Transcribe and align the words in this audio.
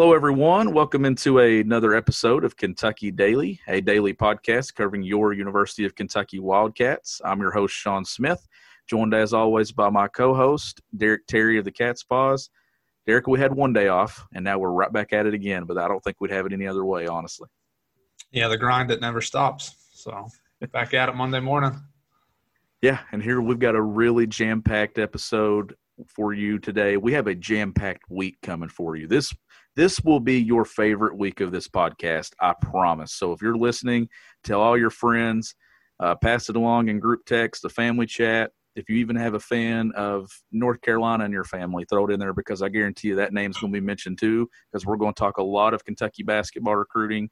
Hello, 0.00 0.12
everyone. 0.12 0.72
Welcome 0.72 1.04
into 1.04 1.40
another 1.40 1.92
episode 1.92 2.44
of 2.44 2.56
Kentucky 2.56 3.10
Daily, 3.10 3.60
a 3.66 3.80
daily 3.80 4.14
podcast 4.14 4.76
covering 4.76 5.02
your 5.02 5.32
University 5.32 5.84
of 5.84 5.96
Kentucky 5.96 6.38
Wildcats. 6.38 7.20
I'm 7.24 7.40
your 7.40 7.50
host, 7.50 7.74
Sean 7.74 8.04
Smith, 8.04 8.46
joined 8.86 9.12
as 9.12 9.32
always 9.32 9.72
by 9.72 9.90
my 9.90 10.06
co 10.06 10.36
host, 10.36 10.80
Derek 10.96 11.26
Terry 11.26 11.58
of 11.58 11.64
the 11.64 11.72
Cat's 11.72 12.04
Paws. 12.04 12.48
Derek, 13.08 13.26
we 13.26 13.40
had 13.40 13.52
one 13.52 13.72
day 13.72 13.88
off, 13.88 14.24
and 14.32 14.44
now 14.44 14.56
we're 14.56 14.70
right 14.70 14.92
back 14.92 15.12
at 15.12 15.26
it 15.26 15.34
again, 15.34 15.64
but 15.64 15.76
I 15.76 15.88
don't 15.88 15.98
think 16.04 16.20
we'd 16.20 16.30
have 16.30 16.46
it 16.46 16.52
any 16.52 16.68
other 16.68 16.84
way, 16.84 17.08
honestly. 17.08 17.48
Yeah, 18.30 18.46
the 18.46 18.56
grind 18.56 18.90
that 18.90 19.00
never 19.00 19.20
stops. 19.20 19.74
So 19.94 20.28
back 20.70 20.94
at 20.94 21.08
it 21.08 21.16
Monday 21.16 21.40
morning. 21.40 21.72
Yeah, 22.82 23.00
and 23.10 23.20
here 23.20 23.40
we've 23.40 23.58
got 23.58 23.74
a 23.74 23.82
really 23.82 24.28
jam 24.28 24.62
packed 24.62 25.00
episode 25.00 25.74
for 26.06 26.32
you 26.34 26.60
today. 26.60 26.96
We 26.96 27.14
have 27.14 27.26
a 27.26 27.34
jam 27.34 27.72
packed 27.72 28.08
week 28.08 28.36
coming 28.44 28.68
for 28.68 28.94
you. 28.94 29.08
This 29.08 29.34
this 29.78 30.00
will 30.00 30.18
be 30.18 30.40
your 30.40 30.64
favorite 30.64 31.16
week 31.16 31.40
of 31.40 31.52
this 31.52 31.68
podcast, 31.68 32.32
I 32.40 32.52
promise. 32.60 33.12
So 33.12 33.30
if 33.30 33.40
you're 33.40 33.56
listening, 33.56 34.08
tell 34.42 34.60
all 34.60 34.76
your 34.76 34.90
friends, 34.90 35.54
uh, 36.00 36.16
pass 36.16 36.48
it 36.48 36.56
along 36.56 36.88
in 36.88 36.98
group 36.98 37.24
text, 37.26 37.62
the 37.62 37.68
family 37.68 38.04
chat. 38.04 38.50
If 38.74 38.90
you 38.90 38.96
even 38.96 39.14
have 39.14 39.34
a 39.34 39.40
fan 39.40 39.92
of 39.94 40.28
North 40.50 40.80
Carolina 40.80 41.26
in 41.26 41.30
your 41.30 41.44
family, 41.44 41.84
throw 41.88 42.08
it 42.08 42.12
in 42.12 42.18
there 42.18 42.32
because 42.32 42.60
I 42.60 42.70
guarantee 42.70 43.06
you 43.06 43.14
that 43.14 43.32
name's 43.32 43.56
going 43.58 43.72
to 43.72 43.80
be 43.80 43.86
mentioned 43.86 44.18
too. 44.18 44.50
Because 44.72 44.84
we're 44.84 44.96
going 44.96 45.14
to 45.14 45.18
talk 45.18 45.38
a 45.38 45.44
lot 45.44 45.74
of 45.74 45.84
Kentucky 45.84 46.24
basketball 46.24 46.74
recruiting. 46.74 47.30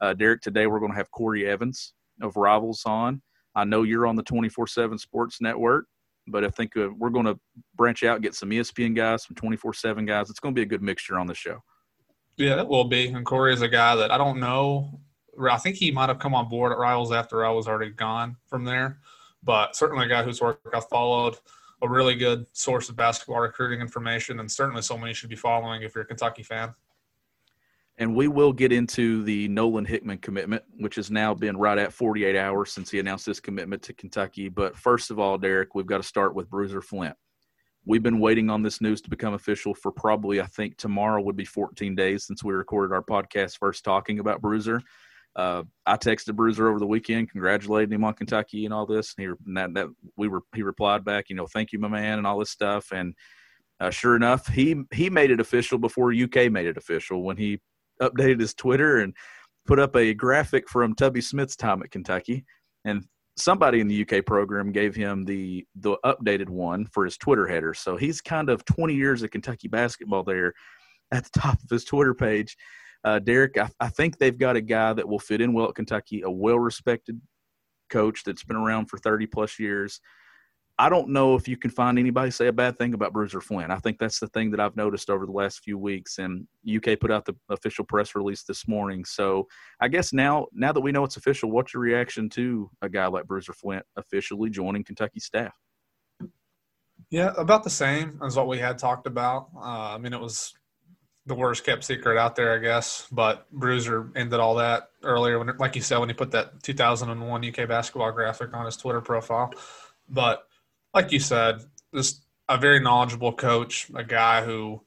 Uh, 0.00 0.14
Derek, 0.14 0.40
today 0.40 0.66
we're 0.66 0.80
going 0.80 0.90
to 0.90 0.98
have 0.98 1.12
Corey 1.12 1.46
Evans 1.46 1.94
of 2.20 2.34
Rivals 2.34 2.82
on. 2.86 3.22
I 3.54 3.62
know 3.62 3.84
you're 3.84 4.08
on 4.08 4.16
the 4.16 4.24
24 4.24 4.66
7 4.66 4.98
Sports 4.98 5.40
Network, 5.40 5.86
but 6.26 6.44
I 6.44 6.48
think 6.48 6.76
uh, 6.76 6.88
we're 6.98 7.10
going 7.10 7.26
to 7.26 7.38
branch 7.76 8.02
out, 8.02 8.20
get 8.20 8.34
some 8.34 8.50
ESPN 8.50 8.96
guys, 8.96 9.26
some 9.26 9.36
24 9.36 9.74
7 9.74 10.04
guys. 10.04 10.28
It's 10.28 10.40
going 10.40 10.56
to 10.56 10.58
be 10.58 10.64
a 10.64 10.66
good 10.66 10.82
mixture 10.82 11.20
on 11.20 11.28
the 11.28 11.36
show. 11.36 11.62
Yeah, 12.36 12.60
it 12.60 12.68
will 12.68 12.84
be. 12.84 13.08
And 13.08 13.24
Corey 13.24 13.52
is 13.52 13.62
a 13.62 13.68
guy 13.68 13.94
that 13.96 14.10
I 14.10 14.18
don't 14.18 14.40
know. 14.40 15.00
I 15.40 15.58
think 15.58 15.76
he 15.76 15.90
might 15.90 16.08
have 16.08 16.18
come 16.18 16.34
on 16.34 16.48
board 16.48 16.72
at 16.72 16.78
Rivals 16.78 17.12
after 17.12 17.44
I 17.44 17.50
was 17.50 17.66
already 17.66 17.90
gone 17.90 18.36
from 18.46 18.64
there, 18.64 18.98
but 19.42 19.74
certainly 19.76 20.06
a 20.06 20.08
guy 20.08 20.22
whose 20.22 20.40
work 20.40 20.60
I 20.72 20.80
followed. 20.80 21.36
A 21.82 21.88
really 21.88 22.14
good 22.14 22.46
source 22.52 22.88
of 22.88 22.96
basketball 22.96 23.40
recruiting 23.40 23.80
information, 23.80 24.40
and 24.40 24.50
certainly 24.50 24.80
someone 24.80 25.08
you 25.08 25.14
should 25.14 25.28
be 25.28 25.36
following 25.36 25.82
if 25.82 25.94
you're 25.94 26.04
a 26.04 26.06
Kentucky 26.06 26.42
fan. 26.42 26.74
And 27.98 28.14
we 28.16 28.26
will 28.26 28.52
get 28.52 28.72
into 28.72 29.22
the 29.22 29.48
Nolan 29.48 29.84
Hickman 29.84 30.18
commitment, 30.18 30.64
which 30.78 30.96
has 30.96 31.10
now 31.10 31.34
been 31.34 31.56
right 31.56 31.78
at 31.78 31.92
48 31.92 32.36
hours 32.36 32.72
since 32.72 32.90
he 32.90 32.98
announced 32.98 33.26
his 33.26 33.38
commitment 33.38 33.82
to 33.82 33.92
Kentucky. 33.92 34.48
But 34.48 34.76
first 34.76 35.10
of 35.10 35.18
all, 35.18 35.36
Derek, 35.36 35.74
we've 35.74 35.86
got 35.86 35.98
to 35.98 36.02
start 36.02 36.34
with 36.34 36.48
Bruiser 36.48 36.80
Flint. 36.80 37.16
We've 37.86 38.02
been 38.02 38.18
waiting 38.18 38.50
on 38.50 38.62
this 38.62 38.80
news 38.80 39.00
to 39.02 39.10
become 39.10 39.34
official 39.34 39.74
for 39.74 39.92
probably, 39.92 40.40
I 40.40 40.46
think 40.46 40.76
tomorrow 40.76 41.22
would 41.22 41.36
be 41.36 41.44
14 41.44 41.94
days 41.94 42.24
since 42.24 42.42
we 42.42 42.54
recorded 42.54 42.94
our 42.94 43.02
podcast 43.02 43.58
first 43.58 43.84
talking 43.84 44.20
about 44.20 44.40
Bruiser. 44.40 44.80
Uh, 45.36 45.64
I 45.84 45.96
texted 45.96 46.36
Bruiser 46.36 46.68
over 46.68 46.78
the 46.78 46.86
weekend, 46.86 47.30
congratulating 47.30 47.92
him 47.92 48.04
on 48.04 48.14
Kentucky 48.14 48.64
and 48.64 48.72
all 48.72 48.86
this. 48.86 49.14
And, 49.18 49.26
he, 49.26 49.32
and 49.46 49.56
that, 49.56 49.74
that 49.74 49.88
we 50.16 50.28
were, 50.28 50.42
he 50.54 50.62
replied 50.62 51.04
back, 51.04 51.28
you 51.28 51.36
know, 51.36 51.46
thank 51.46 51.72
you, 51.72 51.78
my 51.78 51.88
man, 51.88 52.18
and 52.18 52.26
all 52.26 52.38
this 52.38 52.50
stuff. 52.50 52.92
And 52.92 53.14
uh, 53.80 53.90
sure 53.90 54.16
enough, 54.16 54.46
he 54.46 54.76
he 54.92 55.10
made 55.10 55.30
it 55.30 55.40
official 55.40 55.78
before 55.78 56.12
UK 56.12 56.50
made 56.50 56.66
it 56.66 56.76
official 56.76 57.22
when 57.22 57.36
he 57.36 57.60
updated 58.00 58.40
his 58.40 58.54
Twitter 58.54 58.98
and 58.98 59.14
put 59.66 59.78
up 59.78 59.96
a 59.96 60.14
graphic 60.14 60.68
from 60.68 60.94
Tubby 60.94 61.20
Smith's 61.20 61.56
time 61.56 61.82
at 61.82 61.90
Kentucky. 61.90 62.44
And 62.84 63.04
somebody 63.36 63.80
in 63.80 63.88
the 63.88 64.06
UK 64.06 64.24
program 64.24 64.72
gave 64.72 64.94
him 64.94 65.24
the 65.24 65.66
the 65.76 65.96
updated 66.04 66.48
one 66.48 66.86
for 66.86 67.04
his 67.04 67.16
Twitter 67.16 67.46
header. 67.46 67.74
So 67.74 67.96
he's 67.96 68.20
kind 68.20 68.48
of 68.48 68.64
20 68.64 68.94
years 68.94 69.22
of 69.22 69.30
Kentucky 69.30 69.68
basketball 69.68 70.22
there 70.22 70.54
at 71.12 71.24
the 71.24 71.40
top 71.40 71.62
of 71.62 71.70
his 71.70 71.84
Twitter 71.84 72.14
page. 72.14 72.56
Uh, 73.04 73.18
Derek, 73.18 73.58
I, 73.58 73.68
I, 73.80 73.88
think 73.88 74.18
they've 74.18 74.38
got 74.38 74.56
a 74.56 74.62
guy 74.62 74.94
that 74.94 75.06
will 75.06 75.18
fit 75.18 75.42
in 75.42 75.52
well 75.52 75.68
at 75.68 75.74
Kentucky, 75.74 76.22
a 76.22 76.30
well 76.30 76.58
respected 76.58 77.20
coach 77.90 78.24
that's 78.24 78.44
been 78.44 78.56
around 78.56 78.86
for 78.86 78.98
30 78.98 79.26
plus 79.26 79.58
years. 79.58 80.00
I 80.76 80.88
don't 80.88 81.10
know 81.10 81.36
if 81.36 81.46
you 81.46 81.56
can 81.56 81.70
find 81.70 82.00
anybody 82.00 82.32
say 82.32 82.48
a 82.48 82.52
bad 82.52 82.78
thing 82.78 82.94
about 82.94 83.12
Bruiser 83.12 83.40
Flint. 83.40 83.70
I 83.70 83.78
think 83.78 83.98
that's 83.98 84.18
the 84.18 84.26
thing 84.28 84.50
that 84.50 84.58
I've 84.58 84.74
noticed 84.74 85.08
over 85.08 85.24
the 85.24 85.32
last 85.32 85.62
few 85.62 85.78
weeks. 85.78 86.18
And 86.18 86.48
UK 86.68 86.98
put 86.98 87.12
out 87.12 87.24
the 87.24 87.36
official 87.48 87.84
press 87.84 88.16
release 88.16 88.42
this 88.42 88.66
morning. 88.66 89.04
So 89.04 89.46
I 89.80 89.86
guess 89.86 90.12
now, 90.12 90.46
now 90.52 90.72
that 90.72 90.80
we 90.80 90.90
know 90.90 91.04
it's 91.04 91.16
official, 91.16 91.52
what's 91.52 91.74
your 91.74 91.82
reaction 91.82 92.28
to 92.30 92.68
a 92.82 92.88
guy 92.88 93.06
like 93.06 93.26
Bruiser 93.26 93.52
Flint 93.52 93.84
officially 93.96 94.50
joining 94.50 94.82
Kentucky 94.82 95.20
staff? 95.20 95.54
Yeah, 97.10 97.32
about 97.36 97.62
the 97.62 97.70
same 97.70 98.18
as 98.24 98.34
what 98.34 98.48
we 98.48 98.58
had 98.58 98.76
talked 98.76 99.06
about. 99.06 99.50
Uh, 99.56 99.94
I 99.94 99.98
mean, 99.98 100.12
it 100.12 100.20
was 100.20 100.54
the 101.26 101.36
worst 101.36 101.64
kept 101.64 101.84
secret 101.84 102.18
out 102.18 102.34
there, 102.34 102.52
I 102.52 102.58
guess. 102.58 103.06
But 103.12 103.48
Bruiser 103.52 104.10
ended 104.16 104.40
all 104.40 104.56
that 104.56 104.90
earlier, 105.04 105.38
when, 105.38 105.56
like 105.58 105.76
you 105.76 105.82
said, 105.82 105.98
when 105.98 106.08
he 106.08 106.14
put 106.14 106.32
that 106.32 106.64
2001 106.64 107.48
UK 107.48 107.68
basketball 107.68 108.10
graphic 108.10 108.52
on 108.52 108.66
his 108.66 108.76
Twitter 108.76 109.00
profile. 109.00 109.52
But 110.08 110.48
like 110.94 111.10
you 111.10 111.18
said, 111.18 111.62
just 111.92 112.24
a 112.48 112.56
very 112.56 112.78
knowledgeable 112.78 113.32
coach, 113.32 113.90
a 113.94 114.04
guy 114.04 114.44
who 114.44 114.80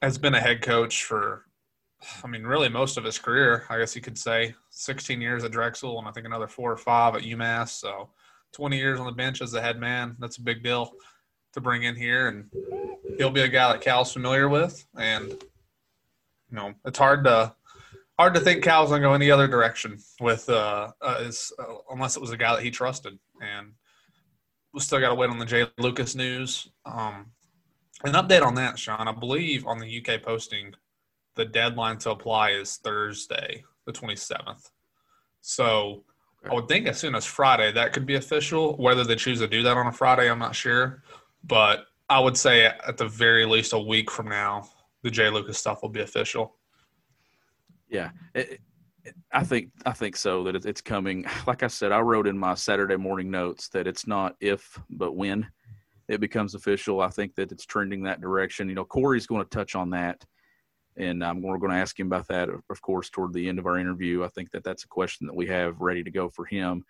has 0.00 0.18
been 0.18 0.34
a 0.34 0.40
head 0.40 0.62
coach 0.62 1.04
for, 1.04 1.44
I 2.24 2.26
mean, 2.26 2.44
really 2.44 2.68
most 2.68 2.96
of 2.96 3.04
his 3.04 3.18
career. 3.18 3.64
I 3.68 3.78
guess 3.78 3.94
you 3.94 4.02
could 4.02 4.18
say 4.18 4.54
16 4.70 5.20
years 5.20 5.44
at 5.44 5.52
Drexel 5.52 5.98
and 5.98 6.08
I 6.08 6.12
think 6.12 6.26
another 6.26 6.48
four 6.48 6.72
or 6.72 6.76
five 6.76 7.14
at 7.14 7.22
UMass. 7.22 7.68
So 7.68 8.08
20 8.52 8.78
years 8.78 8.98
on 8.98 9.06
the 9.06 9.12
bench 9.12 9.42
as 9.42 9.52
the 9.52 9.60
head 9.60 9.78
man. 9.78 10.16
That's 10.18 10.38
a 10.38 10.42
big 10.42 10.62
deal 10.62 10.92
to 11.52 11.60
bring 11.60 11.82
in 11.82 11.96
here. 11.96 12.28
And 12.28 12.50
he'll 13.18 13.30
be 13.30 13.42
a 13.42 13.48
guy 13.48 13.72
that 13.72 13.82
Cal's 13.82 14.12
familiar 14.12 14.48
with. 14.48 14.86
And, 14.98 15.28
you 15.30 15.38
know, 16.52 16.74
it's 16.84 16.98
hard 16.98 17.24
to. 17.24 17.54
Hard 18.18 18.32
to 18.32 18.40
think 18.40 18.64
Cal's 18.64 18.88
gonna 18.88 19.02
go 19.02 19.12
any 19.12 19.30
other 19.30 19.46
direction 19.46 19.98
with 20.22 20.48
uh, 20.48 20.90
uh, 21.02 21.22
his, 21.22 21.52
uh 21.58 21.74
unless 21.90 22.16
it 22.16 22.22
was 22.22 22.30
a 22.30 22.36
guy 22.38 22.54
that 22.54 22.62
he 22.62 22.70
trusted, 22.70 23.18
and 23.42 23.72
we 24.76 24.82
still 24.82 25.00
got 25.00 25.08
to 25.08 25.14
wait 25.14 25.30
on 25.30 25.38
the 25.38 25.46
Jay 25.46 25.66
Lucas 25.78 26.14
news. 26.14 26.68
Um, 26.84 27.30
an 28.04 28.12
update 28.12 28.42
on 28.42 28.54
that, 28.56 28.78
Sean. 28.78 29.08
I 29.08 29.12
believe 29.12 29.66
on 29.66 29.78
the 29.78 30.04
UK 30.04 30.22
posting, 30.22 30.74
the 31.34 31.46
deadline 31.46 31.96
to 32.00 32.10
apply 32.10 32.50
is 32.50 32.76
Thursday, 32.76 33.64
the 33.86 33.92
27th. 33.92 34.70
So 35.40 36.04
I 36.44 36.52
would 36.52 36.68
think 36.68 36.86
as 36.88 36.98
soon 36.98 37.14
as 37.14 37.24
Friday 37.24 37.72
that 37.72 37.94
could 37.94 38.04
be 38.04 38.16
official. 38.16 38.76
Whether 38.76 39.02
they 39.02 39.16
choose 39.16 39.38
to 39.38 39.48
do 39.48 39.62
that 39.62 39.78
on 39.78 39.86
a 39.86 39.92
Friday, 39.92 40.30
I'm 40.30 40.38
not 40.38 40.54
sure. 40.54 41.02
But 41.42 41.86
I 42.10 42.20
would 42.20 42.36
say 42.36 42.66
at 42.66 42.98
the 42.98 43.08
very 43.08 43.46
least 43.46 43.72
a 43.72 43.78
week 43.78 44.10
from 44.10 44.28
now, 44.28 44.68
the 45.02 45.10
Jay 45.10 45.30
Lucas 45.30 45.56
stuff 45.56 45.80
will 45.80 45.88
be 45.88 46.02
official. 46.02 46.54
Yeah. 47.88 48.10
It, 48.34 48.60
I 49.32 49.44
think 49.44 49.70
I 49.84 49.92
think 49.92 50.16
so 50.16 50.44
that 50.44 50.64
it's 50.64 50.80
coming. 50.80 51.24
Like 51.46 51.62
I 51.62 51.68
said, 51.68 51.92
I 51.92 52.00
wrote 52.00 52.26
in 52.26 52.38
my 52.38 52.54
Saturday 52.54 52.96
morning 52.96 53.30
notes 53.30 53.68
that 53.70 53.86
it's 53.86 54.06
not 54.06 54.34
if 54.40 54.78
but 54.90 55.16
when 55.16 55.46
it 56.08 56.20
becomes 56.20 56.54
official. 56.54 57.00
I 57.00 57.08
think 57.08 57.34
that 57.36 57.52
it's 57.52 57.66
trending 57.66 58.02
that 58.04 58.20
direction. 58.20 58.68
You 58.68 58.74
know, 58.74 58.84
Corey's 58.84 59.26
going 59.26 59.44
to 59.44 59.50
touch 59.50 59.74
on 59.74 59.90
that, 59.90 60.24
and 60.96 61.20
we're 61.42 61.58
going 61.58 61.72
to 61.72 61.78
ask 61.78 61.98
him 61.98 62.06
about 62.06 62.28
that, 62.28 62.48
of 62.48 62.82
course, 62.82 63.10
toward 63.10 63.32
the 63.32 63.48
end 63.48 63.58
of 63.58 63.66
our 63.66 63.78
interview. 63.78 64.24
I 64.24 64.28
think 64.28 64.50
that 64.52 64.64
that's 64.64 64.84
a 64.84 64.88
question 64.88 65.26
that 65.26 65.36
we 65.36 65.46
have 65.46 65.80
ready 65.80 66.02
to 66.02 66.10
go 66.10 66.28
for 66.28 66.44
him. 66.44 66.84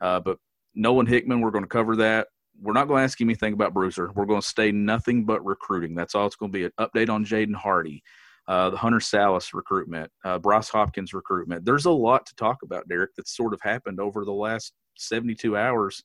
Uh, 0.00 0.20
but 0.20 0.38
Nolan 0.74 1.06
Hickman, 1.06 1.40
we're 1.40 1.50
going 1.50 1.64
to 1.64 1.68
cover 1.68 1.96
that. 1.96 2.28
We're 2.60 2.74
not 2.74 2.88
going 2.88 3.00
to 3.00 3.04
ask 3.04 3.20
him 3.20 3.28
anything 3.28 3.54
about 3.54 3.72
Bruiser. 3.74 4.10
We're 4.14 4.26
going 4.26 4.42
to 4.42 4.46
stay 4.46 4.70
nothing 4.72 5.24
but 5.24 5.44
recruiting. 5.44 5.94
That's 5.94 6.14
all 6.14 6.26
it's 6.26 6.36
going 6.36 6.52
to 6.52 6.58
be. 6.58 6.64
An 6.64 6.72
update 6.78 7.08
on 7.08 7.24
Jaden 7.24 7.54
Hardy 7.54 8.02
uh, 8.50 8.68
the 8.68 8.76
Hunter 8.76 8.98
Sallis 8.98 9.54
recruitment, 9.54 10.10
uh, 10.24 10.36
Bryce 10.36 10.68
Hopkins 10.68 11.14
recruitment. 11.14 11.64
There's 11.64 11.84
a 11.84 11.90
lot 11.90 12.26
to 12.26 12.34
talk 12.34 12.64
about, 12.64 12.88
Derek, 12.88 13.12
that's 13.16 13.36
sort 13.36 13.54
of 13.54 13.60
happened 13.62 14.00
over 14.00 14.24
the 14.24 14.32
last 14.32 14.72
72 14.98 15.56
hours 15.56 16.02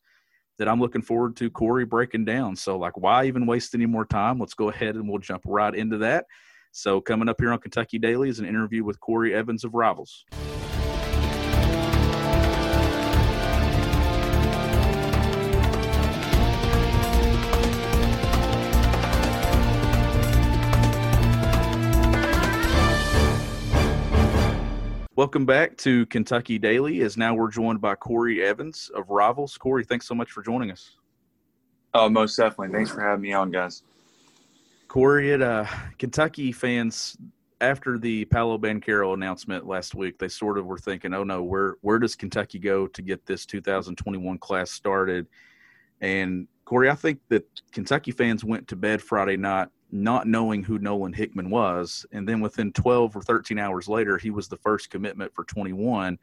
that 0.60 0.70
I'm 0.70 0.80
looking 0.80 1.02
forward 1.02 1.36
to 1.38 1.50
Corey 1.50 1.86
breaking 1.86 2.24
down. 2.24 2.56
So, 2.56 2.78
like, 2.78 2.98
why 2.98 3.26
even 3.26 3.48
waste 3.48 3.74
any 3.74 3.88
more 3.88 4.06
time? 4.06 4.38
Let's 4.38 4.54
go 4.54 4.70
ahead 4.70 4.94
and 4.94 5.10
we'll 5.10 5.18
jump 5.18 5.42
right 5.48 5.74
into 5.74 5.98
that. 5.98 6.26
So, 6.72 7.02
coming 7.02 7.30
up 7.30 7.38
here 7.40 7.52
on 7.52 7.58
Kentucky 7.58 7.98
Daily 7.98 8.30
is 8.30 8.38
an 8.38 8.46
interview 8.46 8.84
with 8.84 9.00
Corey 9.00 9.34
Evans 9.34 9.64
of 9.64 9.74
Rivals. 9.74 10.24
Welcome 25.18 25.46
back 25.46 25.78
to 25.78 26.06
Kentucky 26.08 26.60
Daily. 26.60 27.00
As 27.02 27.16
now 27.16 27.34
we're 27.34 27.50
joined 27.50 27.80
by 27.80 27.96
Corey 27.96 28.44
Evans 28.44 28.92
of 28.94 29.10
Rivals. 29.10 29.58
Corey, 29.58 29.86
thanks 29.86 30.06
so 30.06 30.14
much 30.14 30.30
for 30.30 30.44
joining 30.44 30.72
us. 30.72 30.98
Oh, 31.94 32.10
most 32.10 32.36
definitely. 32.36 32.76
Thanks 32.76 32.92
for 32.92 33.00
having 33.00 33.22
me 33.22 33.32
on, 33.32 33.50
guys. 33.50 33.84
Corey, 34.90 35.32
at 35.32 35.42
uh, 35.42 35.68
Kentucky 35.98 36.52
fans 36.52 37.16
after 37.62 37.98
the 37.98 38.26
Paolo 38.26 38.58
Banchero 38.58 39.14
announcement 39.14 39.66
last 39.66 39.96
week, 39.96 40.20
they 40.20 40.28
sort 40.28 40.58
of 40.58 40.66
were 40.66 40.78
thinking, 40.78 41.14
"Oh 41.14 41.24
no, 41.24 41.42
where 41.44 41.76
where 41.80 41.98
does 41.98 42.16
Kentucky 42.16 42.60
go 42.60 42.86
to 42.86 43.02
get 43.02 43.26
this 43.26 43.46
2021 43.46 44.38
class 44.40 44.70
started?" 44.70 45.28
And 46.02 46.50
Corey, 46.66 46.90
I 46.90 46.96
think 46.96 47.20
that 47.30 47.46
Kentucky 47.72 48.12
fans 48.12 48.44
went 48.44 48.68
to 48.70 48.76
bed 48.76 49.02
Friday 49.02 49.38
night 49.38 49.70
not 49.92 50.28
knowing 50.28 50.64
who 50.64 50.80
Nolan 50.80 51.14
Hickman 51.14 51.50
was. 51.50 52.06
And 52.12 52.28
then 52.28 52.42
within 52.42 52.74
12 52.74 53.16
or 53.16 53.22
13 53.22 53.58
hours 53.58 53.88
later, 53.88 54.18
he 54.18 54.30
was 54.30 54.48
the 54.48 54.58
first 54.58 54.90
commitment 54.90 55.34
for 55.34 55.46
21. 55.46 56.18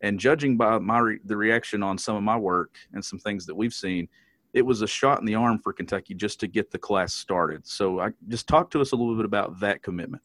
And 0.00 0.18
judging 0.18 0.56
by 0.56 0.78
my 0.78 1.16
the 1.24 1.36
reaction 1.36 1.82
on 1.82 1.98
some 1.98 2.16
of 2.16 2.22
my 2.22 2.36
work 2.36 2.74
and 2.92 3.04
some 3.04 3.18
things 3.18 3.46
that 3.46 3.54
we've 3.54 3.74
seen, 3.74 4.08
it 4.52 4.62
was 4.62 4.82
a 4.82 4.86
shot 4.86 5.20
in 5.20 5.26
the 5.26 5.36
arm 5.36 5.58
for 5.58 5.72
Kentucky 5.72 6.14
just 6.14 6.40
to 6.40 6.48
get 6.48 6.70
the 6.70 6.78
class 6.78 7.14
started. 7.14 7.66
So 7.66 8.00
I 8.00 8.10
just 8.28 8.48
talk 8.48 8.70
to 8.72 8.80
us 8.80 8.92
a 8.92 8.96
little 8.96 9.14
bit 9.14 9.24
about 9.24 9.60
that 9.60 9.82
commitment. 9.82 10.22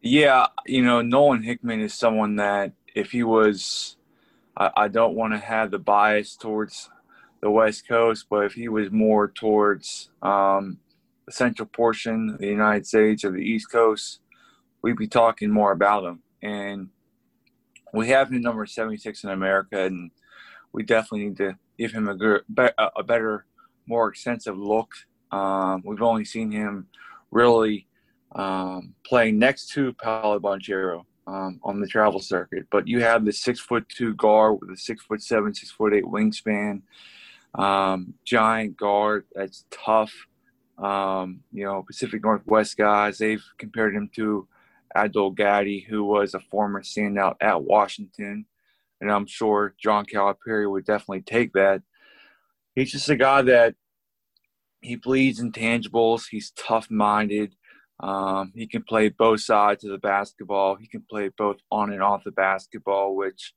Yeah, 0.00 0.46
you 0.66 0.82
know, 0.82 1.02
Nolan 1.02 1.42
Hickman 1.42 1.80
is 1.80 1.94
someone 1.94 2.36
that 2.36 2.72
if 2.94 3.12
he 3.12 3.22
was, 3.22 3.96
I, 4.56 4.70
I 4.76 4.88
don't 4.88 5.14
want 5.14 5.32
to 5.32 5.38
have 5.38 5.70
the 5.70 5.78
bias 5.78 6.36
towards 6.36 6.90
the 7.42 7.50
West 7.50 7.86
Coast, 7.88 8.26
but 8.30 8.44
if 8.46 8.54
he 8.54 8.68
was 8.68 8.90
more 8.90 9.28
towards 9.28 10.10
um, 10.22 10.78
the 11.26 11.32
central 11.32 11.66
portion 11.66 12.30
of 12.30 12.38
the 12.38 12.46
United 12.46 12.86
States 12.86 13.24
or 13.24 13.32
the 13.32 13.38
East 13.38 13.70
Coast, 13.70 14.20
we'd 14.82 14.96
be 14.96 15.08
talking 15.08 15.50
more 15.50 15.72
about 15.72 16.04
him. 16.04 16.22
And 16.40 16.88
we 17.92 18.08
have 18.08 18.30
him 18.30 18.40
number 18.40 18.64
76 18.64 19.24
in 19.24 19.30
America, 19.30 19.84
and 19.84 20.10
we 20.72 20.84
definitely 20.84 21.26
need 21.26 21.36
to 21.38 21.58
give 21.78 21.92
him 21.92 22.08
a, 22.08 22.70
a 22.96 23.02
better, 23.02 23.44
more 23.86 24.08
extensive 24.08 24.56
look. 24.56 24.92
Um, 25.32 25.82
we've 25.84 26.02
only 26.02 26.24
seen 26.24 26.50
him 26.50 26.86
really 27.30 27.86
um, 28.36 28.94
playing 29.04 29.38
next 29.38 29.70
to 29.70 29.92
Paolo 29.94 30.38
Banchero 30.38 31.04
um, 31.26 31.60
on 31.62 31.80
the 31.80 31.86
travel 31.86 32.20
circuit. 32.20 32.66
But 32.70 32.86
you 32.86 33.00
have 33.00 33.24
the 33.24 33.32
six 33.32 33.60
foot 33.60 33.88
two 33.88 34.14
guard 34.14 34.58
with 34.60 34.70
a 34.70 34.76
six 34.76 35.02
foot 35.02 35.22
seven, 35.22 35.54
six 35.54 35.70
foot 35.72 35.94
eight 35.94 36.04
wingspan, 36.04 36.82
um, 37.54 38.14
giant 38.24 38.76
guard 38.76 39.24
that's 39.34 39.64
tough 39.70 40.12
um, 40.78 41.40
you 41.52 41.64
know, 41.64 41.82
Pacific 41.82 42.22
Northwest 42.22 42.76
guys. 42.76 43.18
They've 43.18 43.44
compared 43.58 43.94
him 43.94 44.10
to 44.16 44.48
Abdul 44.94 45.30
Gaddy, 45.30 45.80
who 45.80 46.04
was 46.04 46.34
a 46.34 46.40
former 46.40 46.82
standout 46.82 47.36
at 47.40 47.62
Washington. 47.62 48.46
And 49.00 49.10
I'm 49.10 49.26
sure 49.26 49.74
John 49.82 50.04
Calipari 50.06 50.70
would 50.70 50.84
definitely 50.84 51.22
take 51.22 51.52
that. 51.54 51.82
He's 52.74 52.92
just 52.92 53.08
a 53.08 53.16
guy 53.16 53.42
that 53.42 53.74
he 54.80 54.96
bleeds 54.96 55.40
intangibles. 55.40 56.24
He's 56.30 56.52
tough 56.52 56.90
minded. 56.90 57.54
Um, 58.00 58.52
he 58.54 58.66
can 58.66 58.82
play 58.82 59.08
both 59.08 59.40
sides 59.40 59.84
of 59.84 59.90
the 59.90 59.98
basketball. 59.98 60.74
He 60.76 60.88
can 60.88 61.04
play 61.08 61.30
both 61.36 61.58
on 61.70 61.92
and 61.92 62.02
off 62.02 62.24
the 62.24 62.32
basketball, 62.32 63.14
which, 63.14 63.52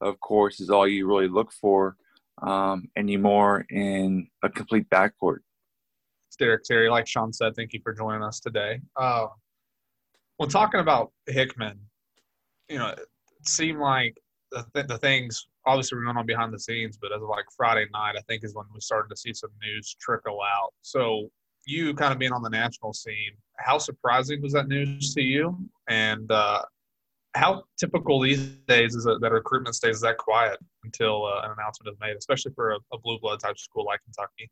of 0.00 0.20
course, 0.20 0.60
is 0.60 0.68
all 0.68 0.86
you 0.86 1.06
really 1.06 1.28
look 1.28 1.52
for 1.52 1.96
um, 2.42 2.88
anymore 2.96 3.66
in 3.70 4.28
a 4.42 4.48
complete 4.48 4.88
backcourt. 4.90 5.38
Derek 6.38 6.64
Terry. 6.64 6.90
Like 6.90 7.06
Sean 7.06 7.32
said, 7.32 7.54
thank 7.56 7.72
you 7.72 7.80
for 7.82 7.92
joining 7.94 8.22
us 8.22 8.40
today. 8.40 8.80
Uh, 8.96 9.28
when 10.36 10.48
talking 10.48 10.80
about 10.80 11.12
Hickman, 11.26 11.78
you 12.68 12.78
know, 12.78 12.88
it 12.88 13.08
seemed 13.44 13.78
like 13.78 14.16
the, 14.52 14.66
th- 14.74 14.86
the 14.86 14.98
things 14.98 15.46
obviously 15.66 15.96
were 15.96 16.04
going 16.04 16.16
on 16.16 16.26
behind 16.26 16.52
the 16.52 16.58
scenes, 16.58 16.98
but 17.00 17.12
as 17.12 17.22
of 17.22 17.28
like 17.28 17.44
Friday 17.56 17.86
night, 17.92 18.16
I 18.16 18.20
think 18.28 18.44
is 18.44 18.54
when 18.54 18.66
we 18.74 18.80
started 18.80 19.08
to 19.08 19.16
see 19.16 19.32
some 19.32 19.50
news 19.62 19.96
trickle 20.00 20.40
out. 20.42 20.72
So 20.82 21.30
you 21.64 21.94
kind 21.94 22.12
of 22.12 22.18
being 22.18 22.32
on 22.32 22.42
the 22.42 22.50
national 22.50 22.92
scene, 22.92 23.32
how 23.56 23.78
surprising 23.78 24.42
was 24.42 24.52
that 24.52 24.68
news 24.68 25.14
to 25.14 25.22
you? 25.22 25.58
And 25.88 26.30
uh, 26.30 26.62
how 27.36 27.64
typical 27.78 28.20
these 28.20 28.46
days 28.66 28.94
is 28.94 29.06
it 29.06 29.20
that 29.20 29.30
recruitment 29.30 29.74
stays 29.74 30.00
that 30.00 30.16
quiet 30.16 30.58
until 30.84 31.26
uh, 31.26 31.42
an 31.42 31.52
announcement 31.52 31.94
is 31.94 32.00
made, 32.00 32.16
especially 32.16 32.52
for 32.54 32.72
a, 32.72 32.78
a 32.92 32.98
blue 32.98 33.18
blood 33.20 33.40
type 33.40 33.58
school 33.58 33.84
like 33.84 34.00
Kentucky? 34.04 34.50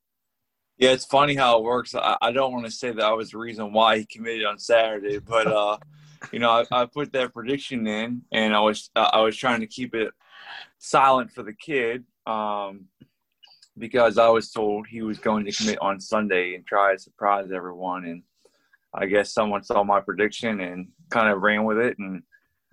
Yeah, 0.76 0.90
it's 0.90 1.04
funny 1.04 1.34
how 1.34 1.58
it 1.58 1.64
works. 1.64 1.94
I, 1.94 2.16
I 2.20 2.32
don't 2.32 2.52
want 2.52 2.66
to 2.66 2.70
say 2.70 2.90
that 2.90 3.04
I 3.04 3.12
was 3.12 3.30
the 3.30 3.38
reason 3.38 3.72
why 3.72 3.98
he 3.98 4.06
committed 4.06 4.44
on 4.44 4.58
Saturday, 4.58 5.18
but 5.18 5.46
uh, 5.46 5.78
you 6.32 6.38
know, 6.38 6.50
I, 6.50 6.82
I, 6.82 6.86
put 6.86 7.12
that 7.12 7.32
prediction 7.32 7.86
in, 7.86 8.22
and 8.32 8.54
I 8.54 8.60
was 8.60 8.90
I 8.96 9.20
was 9.20 9.36
trying 9.36 9.60
to 9.60 9.66
keep 9.66 9.94
it 9.94 10.12
silent 10.78 11.30
for 11.30 11.42
the 11.42 11.54
kid 11.54 12.04
um, 12.26 12.86
because 13.78 14.18
I 14.18 14.28
was 14.28 14.50
told 14.50 14.86
he 14.86 15.02
was 15.02 15.18
going 15.18 15.44
to 15.44 15.52
commit 15.52 15.78
on 15.80 16.00
Sunday 16.00 16.54
and 16.54 16.66
try 16.66 16.92
to 16.92 16.98
surprise 16.98 17.50
everyone. 17.52 18.04
And 18.04 18.22
I 18.92 19.06
guess 19.06 19.32
someone 19.32 19.62
saw 19.62 19.84
my 19.84 20.00
prediction 20.00 20.60
and 20.60 20.88
kind 21.10 21.28
of 21.28 21.40
ran 21.40 21.64
with 21.64 21.78
it, 21.78 21.98
and 21.98 22.22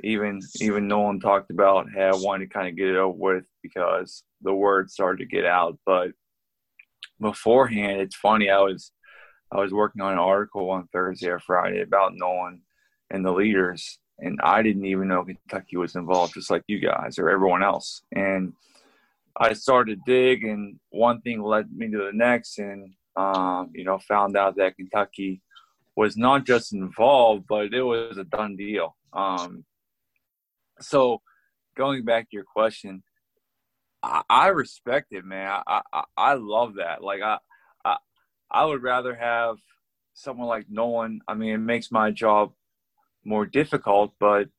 even 0.03 0.41
even 0.59 0.87
Nolan 0.87 1.19
talked 1.19 1.51
about 1.51 1.87
how 1.95 2.09
I 2.09 2.15
wanted 2.15 2.49
to 2.49 2.53
kind 2.53 2.67
of 2.67 2.75
get 2.75 2.87
it 2.87 2.95
over 2.95 3.17
with 3.17 3.45
because 3.61 4.23
the 4.41 4.53
word 4.53 4.89
started 4.89 5.19
to 5.19 5.35
get 5.35 5.45
out, 5.45 5.77
but 5.85 6.11
beforehand, 7.19 8.01
it's 8.01 8.15
funny. 8.15 8.49
I 8.49 8.59
was 8.59 8.91
I 9.51 9.59
was 9.59 9.71
working 9.71 10.01
on 10.01 10.13
an 10.13 10.19
article 10.19 10.69
on 10.69 10.87
Thursday 10.87 11.27
or 11.27 11.39
Friday 11.39 11.81
about 11.81 12.15
Nolan 12.15 12.61
and 13.09 13.25
the 13.25 13.31
leaders, 13.31 13.99
and 14.19 14.39
I 14.43 14.61
didn't 14.61 14.85
even 14.85 15.07
know 15.07 15.23
Kentucky 15.23 15.77
was 15.77 15.95
involved, 15.95 16.33
just 16.33 16.49
like 16.49 16.63
you 16.67 16.79
guys 16.79 17.19
or 17.19 17.29
everyone 17.29 17.63
else. 17.63 18.01
And 18.13 18.53
I 19.37 19.53
started 19.53 19.99
to 20.05 20.11
dig, 20.11 20.43
and 20.43 20.79
one 20.89 21.21
thing 21.21 21.41
led 21.41 21.71
me 21.71 21.89
to 21.91 21.97
the 21.97 22.13
next, 22.13 22.57
and 22.57 22.93
um, 23.15 23.69
you 23.73 23.83
know, 23.83 23.99
found 23.99 24.35
out 24.37 24.55
that 24.57 24.75
Kentucky 24.75 25.41
was 25.95 26.17
not 26.17 26.45
just 26.45 26.73
involved, 26.73 27.45
but 27.47 27.73
it 27.73 27.83
was 27.83 28.17
a 28.17 28.23
done 28.23 28.55
deal. 28.55 28.95
Um, 29.13 29.65
so, 30.81 31.21
going 31.75 32.03
back 32.03 32.29
to 32.29 32.35
your 32.35 32.43
question, 32.43 33.03
I, 34.03 34.23
I 34.29 34.47
respect 34.47 35.07
it, 35.11 35.25
man. 35.25 35.61
I, 35.67 35.81
I 35.93 36.03
I 36.17 36.33
love 36.33 36.75
that. 36.75 37.03
Like 37.03 37.21
I 37.21 37.37
I 37.85 37.97
I 38.49 38.65
would 38.65 38.83
rather 38.83 39.15
have 39.15 39.57
someone 40.13 40.47
like 40.47 40.69
Nolan. 40.69 41.21
I 41.27 41.33
mean, 41.33 41.53
it 41.53 41.57
makes 41.59 41.91
my 41.91 42.11
job 42.11 42.51
more 43.23 43.45
difficult, 43.45 44.13
but 44.19 44.49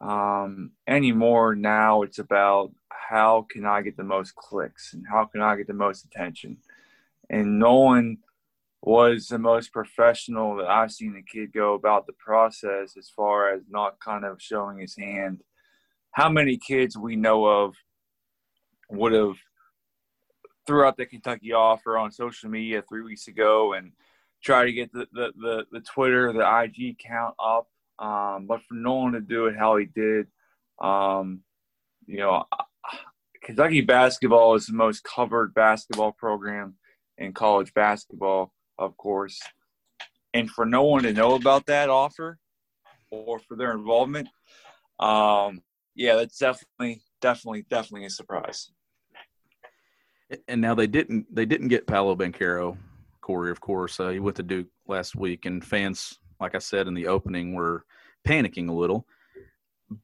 um, 0.00 0.72
anymore 0.86 1.54
now 1.54 2.02
it's 2.02 2.18
about 2.18 2.72
how 2.88 3.46
can 3.50 3.64
I 3.64 3.82
get 3.82 3.96
the 3.96 4.04
most 4.04 4.34
clicks 4.34 4.92
and 4.94 5.04
how 5.10 5.24
can 5.24 5.40
I 5.40 5.56
get 5.56 5.66
the 5.66 5.72
most 5.74 6.04
attention. 6.04 6.58
And 7.30 7.58
Nolan 7.58 8.18
was 8.82 9.26
the 9.26 9.38
most 9.38 9.72
professional 9.72 10.56
that 10.56 10.68
I've 10.68 10.92
seen 10.92 11.16
a 11.16 11.22
kid 11.22 11.52
go 11.52 11.74
about 11.74 12.06
the 12.06 12.12
process 12.12 12.96
as 12.96 13.10
far 13.14 13.52
as 13.52 13.62
not 13.68 13.98
kind 14.00 14.24
of 14.24 14.40
showing 14.40 14.78
his 14.78 14.96
hand. 14.96 15.42
How 16.12 16.28
many 16.28 16.56
kids 16.56 16.96
we 16.96 17.16
know 17.16 17.44
of 17.44 17.74
would 18.90 19.12
have 19.12 19.36
threw 20.66 20.84
out 20.84 20.96
the 20.96 21.06
Kentucky 21.06 21.52
offer 21.52 21.96
on 21.96 22.10
social 22.10 22.50
media 22.50 22.82
three 22.86 23.02
weeks 23.02 23.28
ago 23.28 23.72
and 23.72 23.92
try 24.42 24.64
to 24.64 24.72
get 24.72 24.92
the, 24.92 25.06
the, 25.12 25.32
the, 25.36 25.66
the 25.72 25.80
Twitter, 25.80 26.32
the 26.32 26.62
IG 26.62 26.98
count 26.98 27.34
up. 27.42 27.68
Um, 27.98 28.46
but 28.46 28.62
for 28.62 28.74
Nolan 28.74 29.14
to 29.14 29.20
do 29.20 29.46
it 29.46 29.56
how 29.56 29.76
he 29.76 29.86
did, 29.86 30.26
um, 30.80 31.40
you 32.06 32.18
know, 32.18 32.44
Kentucky 33.42 33.80
basketball 33.80 34.54
is 34.54 34.66
the 34.66 34.74
most 34.74 35.02
covered 35.04 35.54
basketball 35.54 36.12
program 36.12 36.74
in 37.16 37.32
college 37.32 37.72
basketball, 37.74 38.52
of 38.78 38.96
course. 38.96 39.40
And 40.34 40.50
for 40.50 40.66
no 40.66 40.84
one 40.84 41.02
to 41.04 41.12
know 41.12 41.34
about 41.34 41.66
that 41.66 41.88
offer 41.88 42.38
or 43.10 43.38
for 43.40 43.56
their 43.56 43.72
involvement, 43.72 44.28
um, 45.00 45.62
yeah, 45.98 46.14
that's 46.14 46.38
definitely, 46.38 47.02
definitely, 47.20 47.66
definitely 47.68 48.06
a 48.06 48.10
surprise. 48.10 48.70
And 50.46 50.60
now 50.60 50.74
they 50.74 50.86
didn't 50.86 51.26
they 51.34 51.44
didn't 51.44 51.68
get 51.68 51.86
Paolo 51.86 52.14
Banchero, 52.14 52.76
Corey, 53.20 53.50
of 53.50 53.60
course. 53.60 53.98
Uh, 53.98 54.10
he 54.10 54.20
went 54.20 54.36
to 54.36 54.42
Duke 54.42 54.68
last 54.86 55.16
week, 55.16 55.44
and 55.44 55.64
fans, 55.64 56.18
like 56.40 56.54
I 56.54 56.58
said 56.58 56.86
in 56.86 56.94
the 56.94 57.08
opening, 57.08 57.52
were 57.52 57.84
panicking 58.26 58.68
a 58.68 58.72
little. 58.72 59.06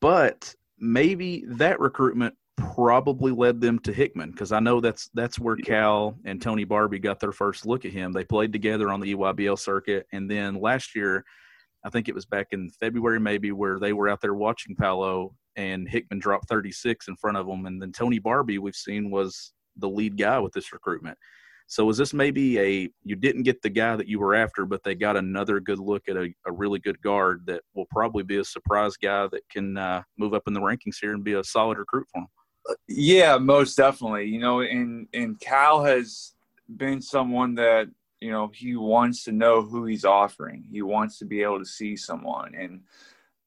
But 0.01 0.53
maybe 0.79 1.45
that 1.47 1.79
recruitment 1.79 2.35
probably 2.57 3.33
led 3.33 3.61
them 3.61 3.79
to 3.81 3.93
Hickman 3.93 4.33
because 4.33 4.51
I 4.51 4.61
know 4.61 4.81
that's 4.81 5.11
that's 5.15 5.39
where 5.39 5.57
Cal 5.57 6.19
and 6.25 6.43
Tony 6.43 6.67
Barbee 6.67 7.03
got 7.03 7.21
their 7.21 7.33
first 7.33 7.67
look 7.67 7.85
at 7.85 7.93
him. 7.93 8.11
They 8.11 8.25
played 8.25 8.53
together 8.53 8.91
on 8.91 8.99
the 8.99 9.15
EYBL 9.15 9.59
circuit, 9.59 10.07
and 10.13 10.29
then 10.29 10.61
last 10.61 10.97
year 10.97 11.25
I 11.85 11.91
think 11.91 12.09
it 12.09 12.15
was 12.15 12.25
back 12.25 12.49
in 12.53 12.71
February, 12.71 13.21
maybe, 13.21 13.53
where 13.53 13.79
they 13.79 13.93
were 13.93 14.09
out 14.09 14.21
there 14.21 14.35
watching 14.35 14.75
Paolo 14.75 15.35
and 15.57 15.89
Hickman 15.89 16.19
dropped 16.19 16.49
36 16.49 17.09
in 17.09 17.17
front 17.17 17.37
of 17.37 17.47
them. 17.47 17.67
And 17.67 17.81
then 17.81 17.93
Tony 17.93 18.19
Barbee 18.19 18.59
we've 18.59 18.75
seen, 18.75 19.11
was 19.11 19.53
the 19.77 19.89
lead 19.89 20.17
guy 20.17 20.39
with 20.39 20.53
this 20.53 20.73
recruitment. 20.73 21.19
So 21.67 21.89
is 21.89 21.97
this 21.97 22.13
maybe 22.13 22.59
a 22.59 22.91
you 23.05 23.17
didn't 23.17 23.45
get 23.45 23.63
the 23.63 23.71
guy 23.71 23.97
that 23.97 24.07
you 24.07 24.21
were 24.21 24.35
after, 24.35 24.67
but 24.67 24.83
they 24.83 24.95
got 24.95 25.17
another 25.17 25.61
good 25.61 25.79
look 25.79 26.09
at 26.09 26.17
a, 26.17 26.33
a 26.47 26.53
really 26.53 26.79
good 26.79 27.01
guard 27.01 27.45
that 27.47 27.63
will 27.75 27.87
probably 27.91 28.23
be 28.23 28.37
a 28.37 28.45
surprise 28.45 28.97
guy 28.97 29.27
that 29.29 29.49
can 29.51 29.77
uh, 29.77 30.03
move 30.19 30.35
up 30.35 30.43
in 30.47 30.53
the 30.53 30.61
rankings 30.61 30.97
here 31.01 31.15
and 31.15 31.25
be 31.25 31.35
a 31.35 31.45
solid 31.45 31.79
recruit 31.79 32.07
for 32.13 32.21
them. 32.21 32.77
Yeah, 32.89 33.39
most 33.39 33.77
definitely. 33.77 34.27
You 34.27 34.41
know, 34.41 34.61
and 34.61 35.09
and 35.15 35.41
Cal 35.41 35.83
has 35.85 36.35
been 36.77 37.01
someone 37.01 37.55
that 37.57 37.89
you 38.21 38.31
know 38.31 38.51
he 38.55 38.77
wants 38.77 39.25
to 39.25 39.33
know 39.33 39.63
who 39.63 39.85
he's 39.85 40.05
offering. 40.05 40.65
He 40.71 40.83
wants 40.83 41.19
to 41.19 41.25
be 41.25 41.43
able 41.43 41.59
to 41.59 41.65
see 41.65 41.97
someone, 41.97 42.55
and 42.55 42.83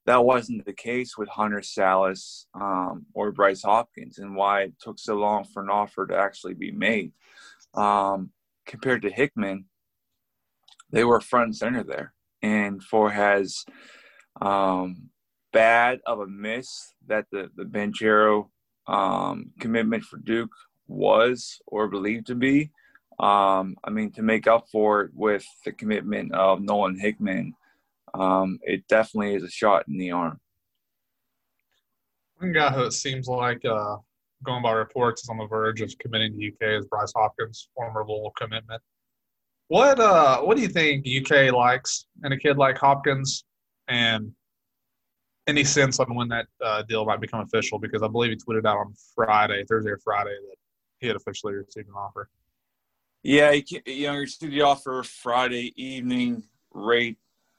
that 0.05 0.23
wasn't 0.23 0.65
the 0.65 0.73
case 0.73 1.17
with 1.17 1.29
Hunter 1.29 1.59
Sallis 1.59 2.45
um, 2.53 3.05
or 3.13 3.31
Bryce 3.31 3.63
Hopkins, 3.63 4.19
and 4.19 4.35
why 4.35 4.63
it 4.63 4.73
took 4.79 4.99
so 4.99 5.15
long 5.15 5.43
for 5.43 5.61
an 5.63 5.69
offer 5.69 6.07
to 6.07 6.15
actually 6.15 6.53
be 6.53 6.71
made. 6.71 7.11
Um, 7.73 8.31
compared 8.65 9.01
to 9.03 9.09
Hickman, 9.09 9.65
they 10.91 11.03
were 11.03 11.19
front 11.19 11.45
and 11.45 11.55
center 11.55 11.83
there, 11.83 12.13
and 12.41 12.81
for 12.81 13.09
has 13.09 13.65
um, 14.41 15.09
bad 15.51 15.99
of 16.05 16.19
a 16.19 16.27
miss 16.27 16.93
that 17.07 17.25
the 17.31 17.49
the 17.55 17.65
Banchero 17.65 18.49
um, 18.87 19.51
commitment 19.59 20.03
for 20.03 20.17
Duke 20.17 20.55
was 20.87 21.59
or 21.67 21.87
believed 21.87 22.27
to 22.27 22.35
be. 22.35 22.71
Um, 23.19 23.75
I 23.83 23.89
mean, 23.89 24.11
to 24.11 24.21
make 24.21 24.47
up 24.47 24.67
for 24.71 25.01
it 25.01 25.11
with 25.15 25.45
the 25.65 25.71
commitment 25.71 26.33
of 26.33 26.61
Nolan 26.61 26.99
Hickman 26.99 27.55
um, 28.13 28.59
it 28.63 28.87
definitely 28.87 29.35
is 29.35 29.43
a 29.43 29.49
shot 29.49 29.85
in 29.87 29.97
the 29.97 30.11
arm. 30.11 30.39
One 32.37 32.51
guy 32.51 32.71
who 32.71 32.83
it 32.83 32.93
seems 32.93 33.27
like, 33.27 33.63
uh, 33.65 33.97
going 34.43 34.61
by 34.61 34.71
reports, 34.71 35.23
is 35.23 35.29
on 35.29 35.37
the 35.37 35.47
verge 35.47 35.81
of 35.81 35.95
committing 35.99 36.37
to 36.37 36.47
UK 36.47 36.79
is 36.79 36.85
Bryce 36.85 37.13
Hopkins, 37.15 37.69
former 37.75 38.05
Louisville 38.07 38.33
commitment. 38.37 38.81
What 39.69 39.99
uh, 39.99 40.41
what 40.41 40.55
do 40.55 40.63
you 40.63 40.69
think 40.69 41.05
UK 41.05 41.51
likes 41.51 42.05
in 42.23 42.31
a 42.31 42.37
kid 42.37 42.57
like 42.57 42.77
Hopkins, 42.77 43.43
and 43.87 44.31
any 45.47 45.63
sense 45.63 45.99
on 45.99 46.13
when 46.13 46.29
that 46.29 46.47
uh, 46.63 46.83
deal 46.83 47.05
might 47.05 47.19
become 47.19 47.41
official? 47.41 47.79
Because 47.79 48.01
I 48.01 48.07
believe 48.07 48.31
he 48.31 48.37
tweeted 48.37 48.65
out 48.65 48.77
on 48.77 48.93
Friday, 49.15 49.65
Thursday 49.67 49.91
or 49.91 49.97
Friday, 49.97 50.35
that 50.47 50.55
he 50.99 51.07
had 51.07 51.15
officially 51.15 51.53
received 51.53 51.87
an 51.87 51.95
offer. 51.97 52.29
Yeah, 53.23 53.51
you, 53.51 53.81
you 53.85 54.07
know, 54.07 54.13
he 54.13 54.19
received 54.19 54.53
the 54.53 54.61
offer 54.61 55.03
Friday 55.03 55.73
evening. 55.75 56.43
Rate 56.71 57.17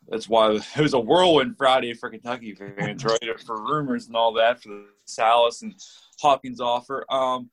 that's 0.09 0.29
why 0.29 0.51
it 0.51 0.81
was 0.81 0.95
a 0.95 0.99
whirlwind 0.99 1.57
Friday 1.57 1.93
for 1.95 2.11
Kentucky 2.11 2.55
fans, 2.55 3.05
right? 3.05 3.41
for 3.41 3.63
rumors 3.63 4.07
and 4.07 4.17
all 4.17 4.33
that 4.35 4.63
for 4.63 4.69
the 4.69 4.87
Sallis 5.07 5.63
and 5.63 5.75
Hopkins 6.21 6.61
offer. 6.61 7.05
Um, 7.13 7.51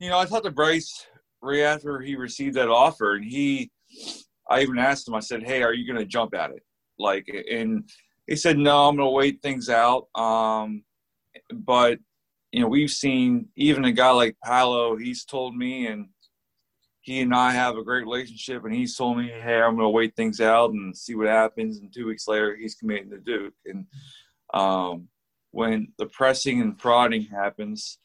you 0.00 0.08
know, 0.08 0.18
I 0.18 0.24
talked 0.24 0.44
to 0.46 0.50
Bryce 0.50 1.06
right 1.42 1.60
after 1.60 2.00
he 2.00 2.16
received 2.16 2.56
that 2.56 2.68
offer, 2.68 3.14
and 3.14 3.24
he, 3.24 3.70
I 4.48 4.62
even 4.62 4.78
asked 4.78 5.06
him. 5.06 5.14
I 5.14 5.20
said, 5.20 5.42
"Hey, 5.42 5.62
are 5.62 5.74
you 5.74 5.86
going 5.86 5.98
to 5.98 6.06
jump 6.06 6.34
at 6.34 6.50
it?" 6.50 6.62
Like, 6.98 7.28
and 7.50 7.88
he 8.26 8.36
said, 8.36 8.58
"No, 8.58 8.88
I'm 8.88 8.96
going 8.96 9.06
to 9.06 9.10
wait 9.10 9.42
things 9.42 9.68
out." 9.68 10.08
Um, 10.14 10.84
but 11.52 11.98
you 12.50 12.60
know, 12.60 12.68
we've 12.68 12.90
seen 12.90 13.48
even 13.56 13.84
a 13.84 13.92
guy 13.92 14.10
like 14.10 14.36
Paolo. 14.42 14.96
He's 14.96 15.24
told 15.24 15.54
me, 15.54 15.86
and 15.86 16.08
he 17.04 17.20
and 17.20 17.34
I 17.34 17.50
have 17.50 17.76
a 17.76 17.84
great 17.84 18.04
relationship, 18.04 18.64
and 18.64 18.74
he's 18.74 18.96
told 18.96 19.18
me, 19.18 19.28
"Hey, 19.28 19.60
I'm 19.60 19.76
going 19.76 19.84
to 19.84 19.90
wait 19.90 20.16
things 20.16 20.40
out 20.40 20.70
and 20.70 20.96
see 20.96 21.14
what 21.14 21.26
happens." 21.26 21.78
And 21.78 21.92
two 21.92 22.06
weeks 22.06 22.26
later, 22.26 22.56
he's 22.56 22.74
committing 22.74 23.10
to 23.10 23.18
Duke. 23.18 23.52
And 23.66 23.86
um, 24.54 25.08
when 25.50 25.92
the 25.98 26.06
pressing 26.06 26.62
and 26.62 26.78
prodding 26.78 27.24
happens, 27.24 27.98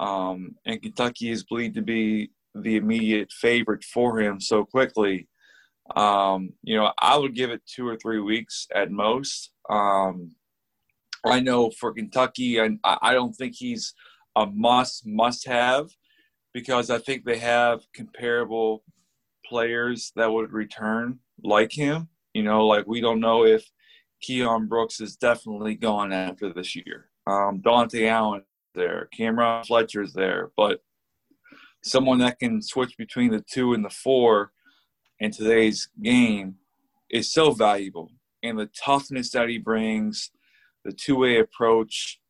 um, 0.00 0.56
and 0.64 0.80
Kentucky 0.80 1.30
is 1.30 1.44
believed 1.44 1.74
to 1.74 1.82
be 1.82 2.30
the 2.54 2.76
immediate 2.76 3.30
favorite 3.32 3.84
for 3.84 4.18
him 4.18 4.40
so 4.40 4.64
quickly, 4.64 5.28
um, 5.94 6.54
you 6.62 6.74
know, 6.74 6.90
I 6.98 7.18
would 7.18 7.34
give 7.34 7.50
it 7.50 7.60
two 7.66 7.86
or 7.86 7.98
three 7.98 8.20
weeks 8.20 8.66
at 8.74 8.90
most. 8.90 9.52
Um, 9.68 10.34
I 11.22 11.40
know 11.40 11.70
for 11.70 11.92
Kentucky, 11.92 12.58
I, 12.62 12.78
I 12.82 13.12
don't 13.12 13.34
think 13.34 13.56
he's 13.56 13.92
a 14.36 14.46
must 14.46 15.06
must 15.06 15.46
have 15.46 15.90
because 16.52 16.90
I 16.90 16.98
think 16.98 17.24
they 17.24 17.38
have 17.38 17.80
comparable 17.94 18.82
players 19.44 20.12
that 20.16 20.32
would 20.32 20.52
return 20.52 21.20
like 21.42 21.72
him. 21.72 22.08
You 22.34 22.42
know, 22.42 22.66
like 22.66 22.86
we 22.86 23.00
don't 23.00 23.20
know 23.20 23.44
if 23.44 23.70
Keion 24.26 24.68
Brooks 24.68 25.00
is 25.00 25.16
definitely 25.16 25.74
gone 25.74 26.12
after 26.12 26.52
this 26.52 26.74
year. 26.76 27.10
Um, 27.26 27.60
Dontaie 27.60 28.08
Allen 28.08 28.42
there, 28.74 29.08
Cameron 29.12 29.64
Fletcher's 29.64 30.12
there, 30.12 30.50
but 30.56 30.80
someone 31.82 32.18
that 32.18 32.38
can 32.38 32.62
switch 32.62 32.96
between 32.96 33.30
the 33.30 33.44
two 33.52 33.74
and 33.74 33.84
the 33.84 33.90
four 33.90 34.52
in 35.20 35.30
today's 35.30 35.88
game 36.02 36.56
is 37.10 37.32
so 37.32 37.52
valuable. 37.52 38.10
And 38.42 38.58
the 38.58 38.70
toughness 38.84 39.30
that 39.30 39.48
he 39.48 39.58
brings, 39.58 40.30
the 40.84 40.92
two-way 40.92 41.38
approach, 41.38 42.20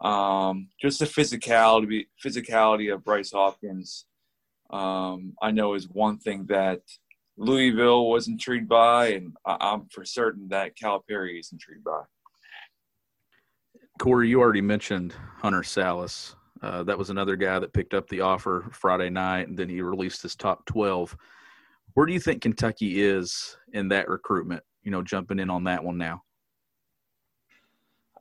um, 0.00 0.68
just 0.80 1.00
the 1.00 1.06
physicality 1.06 2.06
physicality 2.24 2.92
of 2.92 3.04
Bryce 3.04 3.32
Hopkins, 3.32 4.06
um, 4.70 5.34
I 5.42 5.50
know 5.50 5.74
is 5.74 5.88
one 5.88 6.18
thing 6.18 6.46
that 6.46 6.82
Louisville 7.36 8.10
was 8.10 8.28
intrigued 8.28 8.68
by, 8.68 9.08
and 9.08 9.36
I'm 9.46 9.86
for 9.86 10.04
certain 10.04 10.48
that 10.48 10.76
Calipari 10.76 11.38
is 11.38 11.50
intrigued 11.52 11.84
by. 11.84 12.02
Corey, 13.98 14.28
you 14.28 14.40
already 14.40 14.60
mentioned 14.60 15.14
Hunter 15.38 15.62
Sallis. 15.62 16.34
Uh, 16.62 16.82
that 16.84 16.98
was 16.98 17.10
another 17.10 17.36
guy 17.36 17.58
that 17.58 17.72
picked 17.72 17.94
up 17.94 18.08
the 18.08 18.20
offer 18.20 18.68
Friday 18.72 19.10
night, 19.10 19.48
and 19.48 19.56
then 19.56 19.68
he 19.68 19.80
released 19.80 20.22
his 20.22 20.34
top 20.34 20.64
12. 20.66 21.16
Where 21.94 22.06
do 22.06 22.12
you 22.12 22.20
think 22.20 22.42
Kentucky 22.42 23.02
is 23.02 23.56
in 23.72 23.88
that 23.88 24.08
recruitment? 24.08 24.62
You 24.82 24.90
know, 24.90 25.02
jumping 25.02 25.38
in 25.38 25.50
on 25.50 25.64
that 25.64 25.82
one 25.82 25.98
now. 25.98 26.22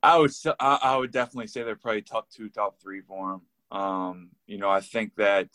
I 0.03 0.17
would 0.17 0.31
I 0.59 0.97
would 0.97 1.11
definitely 1.11 1.47
say 1.47 1.63
they're 1.63 1.75
probably 1.75 2.01
top 2.01 2.29
two, 2.29 2.49
top 2.49 2.81
three 2.81 3.01
for 3.01 3.33
him. 3.33 3.41
Um, 3.77 4.29
you 4.45 4.57
know, 4.57 4.69
I 4.69 4.81
think 4.81 5.15
that 5.15 5.49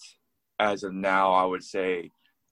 as 0.59 0.83
of 0.83 0.93
now, 0.95 1.33
I 1.33 1.45
would 1.45 1.65
say, 1.65 2.11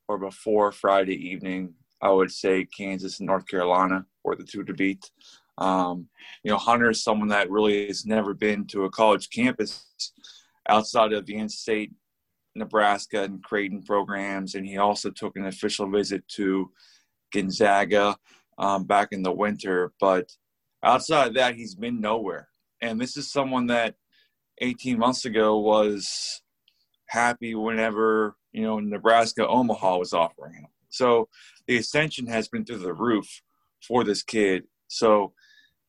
or 0.08 0.18
before 0.18 0.72
Friday 0.72 1.14
evening, 1.30 1.74
I 2.02 2.10
would 2.10 2.30
say 2.30 2.64
Kansas 2.64 3.20
and 3.20 3.26
North 3.26 3.46
Carolina 3.46 4.06
were 4.24 4.36
the 4.36 4.44
two 4.44 4.64
to 4.64 4.74
beat. 4.74 5.10
Um, 5.58 6.08
you 6.42 6.50
know, 6.50 6.56
Hunter 6.56 6.90
is 6.90 7.04
someone 7.04 7.28
that 7.28 7.50
really 7.50 7.86
has 7.86 8.06
never 8.06 8.32
been 8.32 8.66
to 8.68 8.84
a 8.84 8.90
college 8.90 9.28
campus 9.30 9.84
outside 10.68 11.12
of 11.12 11.26
the 11.26 11.36
in-state 11.36 11.92
Nebraska 12.54 13.22
and 13.22 13.42
Creighton 13.42 13.82
programs, 13.82 14.54
and 14.54 14.66
he 14.66 14.78
also 14.78 15.10
took 15.10 15.36
an 15.36 15.46
official 15.46 15.88
visit 15.90 16.26
to 16.28 16.70
Gonzaga 17.32 18.16
um, 18.58 18.84
back 18.84 19.08
in 19.12 19.22
the 19.22 19.32
winter. 19.32 19.92
But 20.00 20.30
outside 20.82 21.28
of 21.28 21.34
that, 21.34 21.54
he's 21.54 21.74
been 21.74 22.00
nowhere. 22.00 22.48
And 22.80 23.00
this 23.00 23.16
is 23.16 23.30
someone 23.30 23.66
that 23.68 23.94
18 24.60 24.98
months 24.98 25.24
ago 25.24 25.58
was 25.58 26.42
happy 27.06 27.54
whenever, 27.54 28.36
you 28.52 28.62
know, 28.62 28.78
Nebraska 28.78 29.46
Omaha 29.46 29.98
was 29.98 30.12
offering 30.12 30.54
him. 30.54 30.66
So 30.90 31.28
the 31.66 31.76
ascension 31.76 32.26
has 32.26 32.48
been 32.48 32.64
through 32.64 32.78
the 32.78 32.94
roof 32.94 33.42
for 33.86 34.04
this 34.04 34.22
kid. 34.22 34.64
So 34.88 35.32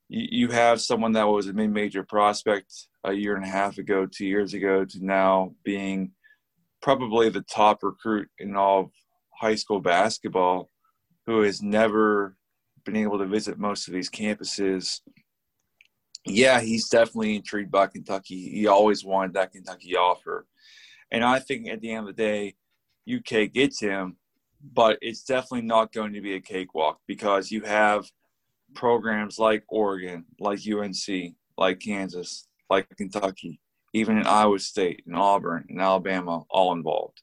you, 0.10 0.50
have 0.50 0.82
someone 0.82 1.14
that 1.14 1.28
was 1.28 1.48
a 1.48 1.54
mid 1.54 1.72
major 1.72 2.04
prospect 2.04 2.72
a 3.04 3.14
year 3.14 3.36
and 3.36 3.46
a 3.46 3.50
half 3.50 3.78
ago, 3.78 4.06
two 4.06 4.26
years 4.26 4.54
ago, 4.54 4.86
to 4.86 5.06
now 5.06 5.56
being 5.64 6.12
probably 6.82 7.30
the 7.30 7.42
top 7.42 7.80
recruit 7.82 8.30
in 8.38 8.56
all 8.56 8.82
of 8.82 8.92
high 9.40 9.56
school 9.56 9.80
basketball 9.80 10.70
who 11.26 11.42
has 11.42 11.62
never 11.62 12.36
been 12.84 12.96
able 12.96 13.20
to 13.20 13.26
visit 13.26 13.58
most 13.58 13.88
of 13.88 13.94
these 13.94 14.10
campuses. 14.10 15.02
Yeah, 16.26 16.60
he's 16.62 16.90
definitely 16.90 17.36
intrigued 17.36 17.72
by 17.72 17.88
Kentucky. 17.88 18.50
He 18.50 18.68
always 18.68 19.04
wanted 19.04 19.34
that 19.34 19.52
Kentucky 19.52 19.96
offer. 19.96 20.46
And 21.12 21.24
I 21.24 21.40
think 21.40 21.68
at 21.68 21.82
the 21.82 21.92
end 21.92 22.08
of 22.08 22.16
the 22.16 22.24
day, 22.24 22.56
UK 23.12 23.52
gets 23.52 23.80
him, 23.80 24.18
but 24.74 24.98
it's 25.02 25.24
definitely 25.24 25.64
not 25.68 25.92
going 25.92 26.14
to 26.14 26.22
be 26.22 26.36
a 26.36 26.42
cakewalk 26.42 27.00
because 27.08 27.52
you 27.52 27.62
have 27.62 28.06
programs 28.76 29.40
like 29.40 29.64
Oregon, 29.68 30.26
like 30.40 30.60
UNC, 30.66 31.36
like 31.58 31.80
Kansas, 31.80 32.48
like 32.70 32.88
Kentucky, 32.96 33.60
even 33.94 34.18
in 34.18 34.26
Iowa 34.26 34.60
State 34.60 35.04
and 35.06 35.16
Auburn 35.16 35.66
and 35.70 35.82
Alabama, 35.82 36.44
all 36.50 36.74
involved. 36.74 37.22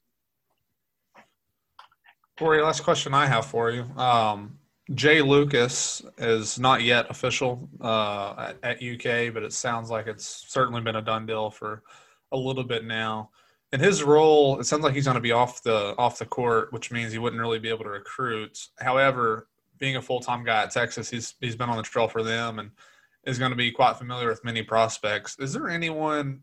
Corey, 2.37 2.61
last 2.61 2.83
question 2.83 3.13
I 3.13 3.25
have 3.25 3.45
for 3.45 3.71
you. 3.71 3.83
Um, 3.97 4.58
Jay 4.95 5.21
Lucas 5.21 6.01
is 6.17 6.57
not 6.57 6.81
yet 6.81 7.05
official 7.09 7.69
uh, 7.79 8.53
at, 8.63 8.81
at, 8.81 8.83
UK, 8.83 9.31
but 9.33 9.43
it 9.43 9.53
sounds 9.53 9.89
like 9.89 10.07
it's 10.07 10.45
certainly 10.47 10.81
been 10.81 10.95
a 10.95 11.01
done 11.01 11.25
deal 11.25 11.51
for 11.51 11.83
a 12.31 12.37
little 12.37 12.63
bit 12.63 12.85
now. 12.85 13.29
In 13.71 13.79
his 13.79 14.01
role, 14.01 14.59
it 14.59 14.63
sounds 14.65 14.83
like 14.83 14.95
he's 14.95 15.05
going 15.05 15.15
to 15.15 15.21
be 15.21 15.31
off 15.31 15.61
the 15.61 15.93
off 15.99 16.17
the 16.17 16.25
court, 16.25 16.73
which 16.73 16.91
means 16.91 17.11
he 17.11 17.19
wouldn't 17.19 17.39
really 17.39 17.59
be 17.59 17.69
able 17.69 17.83
to 17.83 17.91
recruit. 17.91 18.67
However, 18.79 19.47
being 19.77 19.95
a 19.95 20.01
full 20.01 20.19
time 20.21 20.43
guy 20.43 20.63
at 20.63 20.71
Texas, 20.71 21.07
he's 21.09 21.35
he's 21.39 21.55
been 21.55 21.69
on 21.69 21.77
the 21.77 21.83
trail 21.83 22.07
for 22.07 22.23
them 22.23 22.57
and 22.57 22.71
is 23.25 23.37
going 23.37 23.51
to 23.51 23.57
be 23.57 23.71
quite 23.71 23.97
familiar 23.97 24.27
with 24.27 24.43
many 24.43 24.63
prospects. 24.63 25.37
Is 25.39 25.53
there 25.53 25.69
anyone 25.69 26.41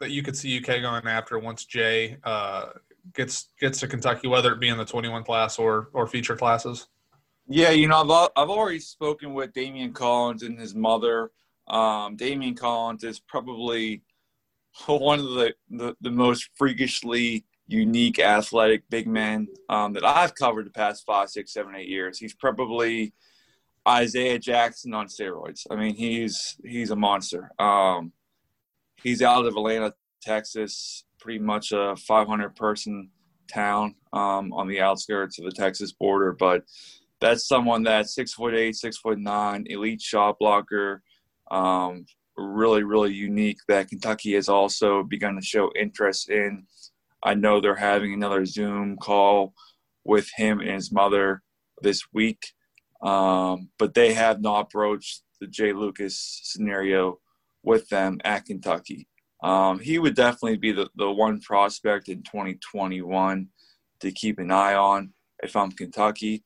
that 0.00 0.10
you 0.10 0.22
could 0.22 0.36
see 0.36 0.58
UK 0.58 0.82
going 0.82 1.06
after 1.06 1.38
once 1.38 1.64
Jay 1.64 2.18
uh, 2.24 2.66
gets 3.14 3.48
gets 3.58 3.80
to 3.80 3.88
Kentucky, 3.88 4.28
whether 4.28 4.52
it 4.52 4.60
be 4.60 4.68
in 4.68 4.76
the 4.76 4.84
21 4.84 5.24
class 5.24 5.58
or 5.58 5.88
or 5.94 6.06
feature 6.06 6.36
classes? 6.36 6.88
Yeah, 7.48 7.70
you 7.70 7.86
know, 7.88 8.02
I've 8.02 8.30
I've 8.36 8.50
already 8.50 8.80
spoken 8.80 9.32
with 9.32 9.52
Damian 9.52 9.92
Collins 9.92 10.42
and 10.42 10.58
his 10.58 10.74
mother. 10.74 11.30
Um, 11.68 12.16
Damian 12.16 12.54
Collins 12.54 13.04
is 13.04 13.20
probably 13.20 14.02
one 14.86 15.20
of 15.20 15.26
the, 15.26 15.54
the, 15.70 15.96
the 16.00 16.10
most 16.10 16.50
freakishly 16.54 17.44
unique 17.68 18.18
athletic 18.18 18.88
big 18.90 19.06
men 19.06 19.48
um, 19.68 19.92
that 19.92 20.04
I've 20.04 20.34
covered 20.34 20.66
the 20.66 20.70
past 20.70 21.04
five, 21.06 21.30
six, 21.30 21.52
seven, 21.52 21.74
eight 21.74 21.88
years. 21.88 22.18
He's 22.18 22.34
probably 22.34 23.12
Isaiah 23.88 24.38
Jackson 24.38 24.94
on 24.94 25.06
steroids. 25.06 25.66
I 25.70 25.76
mean, 25.76 25.94
he's 25.94 26.56
he's 26.64 26.90
a 26.90 26.96
monster. 26.96 27.50
Um, 27.58 28.12
he's 29.02 29.22
out 29.22 29.46
of 29.46 29.54
Atlanta, 29.54 29.94
Texas, 30.20 31.04
pretty 31.20 31.38
much 31.38 31.72
a 31.72 31.94
500 31.96 32.56
person 32.56 33.10
town 33.52 33.94
um, 34.12 34.52
on 34.52 34.66
the 34.66 34.80
outskirts 34.80 35.38
of 35.38 35.44
the 35.44 35.52
Texas 35.52 35.92
border. 35.92 36.32
But 36.32 36.64
that's 37.20 37.46
someone 37.46 37.82
that's 37.82 38.14
six 38.14 38.32
foot 38.32 38.54
eight, 38.54 38.76
six 38.76 38.98
foot 38.98 39.18
nine, 39.18 39.64
elite 39.68 40.00
shot 40.00 40.38
blocker. 40.38 41.02
Um, 41.50 42.06
really, 42.36 42.82
really 42.82 43.12
unique 43.12 43.58
that 43.68 43.88
Kentucky 43.88 44.34
has 44.34 44.48
also 44.48 45.02
begun 45.02 45.36
to 45.36 45.42
show 45.42 45.70
interest 45.74 46.28
in. 46.28 46.66
I 47.22 47.34
know 47.34 47.60
they're 47.60 47.74
having 47.74 48.12
another 48.12 48.44
Zoom 48.44 48.96
call 48.96 49.54
with 50.04 50.28
him 50.36 50.60
and 50.60 50.70
his 50.70 50.92
mother 50.92 51.42
this 51.82 52.02
week, 52.12 52.52
um, 53.02 53.70
but 53.78 53.94
they 53.94 54.12
have 54.12 54.40
not 54.40 54.70
broached 54.70 55.22
the 55.40 55.46
Jay 55.46 55.72
Lucas 55.72 56.40
scenario 56.44 57.18
with 57.62 57.88
them 57.88 58.18
at 58.24 58.44
Kentucky. 58.44 59.08
Um, 59.42 59.78
he 59.78 59.98
would 59.98 60.14
definitely 60.14 60.56
be 60.56 60.72
the, 60.72 60.88
the 60.96 61.10
one 61.10 61.40
prospect 61.40 62.08
in 62.08 62.22
2021 62.22 63.48
to 64.00 64.12
keep 64.12 64.38
an 64.38 64.50
eye 64.50 64.74
on 64.74 65.12
if 65.42 65.56
I'm 65.56 65.72
Kentucky, 65.72 66.44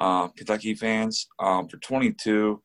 um, 0.00 0.30
Kentucky 0.36 0.74
fans. 0.74 1.28
Um, 1.38 1.68
for 1.68 1.76
22, 1.78 2.62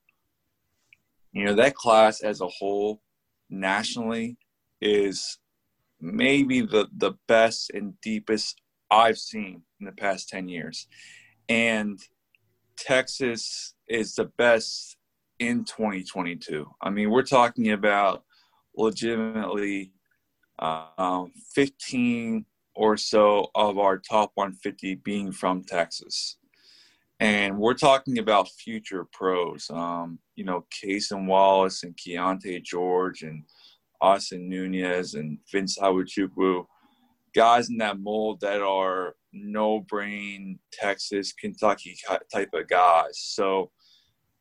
you 1.34 1.46
know, 1.46 1.54
that 1.56 1.76
class 1.76 2.22
as 2.22 2.42
a 2.42 2.48
whole 2.48 3.02
nationally 3.50 4.38
is 4.82 5.38
maybe 6.00 6.62
the, 6.62 6.88
the 6.98 7.14
best 7.28 7.72
and 7.74 8.00
deepest 8.02 8.62
I've 8.90 9.18
seen 9.18 9.64
in 9.80 9.86
the 9.86 9.92
past 9.92 10.30
10 10.30 10.48
years. 10.48 10.88
And 11.50 12.00
Texas 12.78 13.74
is 13.88 14.16
the 14.16 14.26
best 14.38 14.98
in 15.40 15.66
2022. 15.66 16.66
I 16.82 16.90
mean, 16.90 17.10
we're 17.10 17.24
talking 17.24 17.72
about 17.72 18.24
legitimately 18.76 19.92
um, 20.60 21.32
15 21.54 22.46
or 22.76 22.98
so 22.98 23.50
of 23.56 23.78
our 23.78 23.98
top 23.98 24.32
150 24.36 24.96
being 24.96 25.32
from 25.32 25.64
Texas. 25.64 26.38
And 27.20 27.58
we're 27.58 27.76
talking 27.76 28.20
about 28.20 28.50
future 28.50 29.06
pros, 29.14 29.70
um, 29.70 30.20
you 30.36 30.44
know, 30.44 30.66
Cason 30.70 31.28
Wallace 31.28 31.84
and 31.84 31.96
Keyonte 31.96 32.62
George 32.62 33.22
and 33.24 33.44
Austin 34.02 34.50
Nunez 34.50 35.14
and 35.14 35.38
Vince 35.50 35.78
Iwuchukwu, 35.80 36.66
guys 37.34 37.70
in 37.70 37.78
that 37.78 38.00
mold 38.00 38.42
that 38.42 38.62
are 38.62 39.16
no 39.32 39.80
brain 39.80 40.60
Texas, 40.74 41.32
Kentucky 41.32 41.98
type 42.32 42.50
of 42.54 42.68
guys. 42.68 43.18
So 43.18 43.72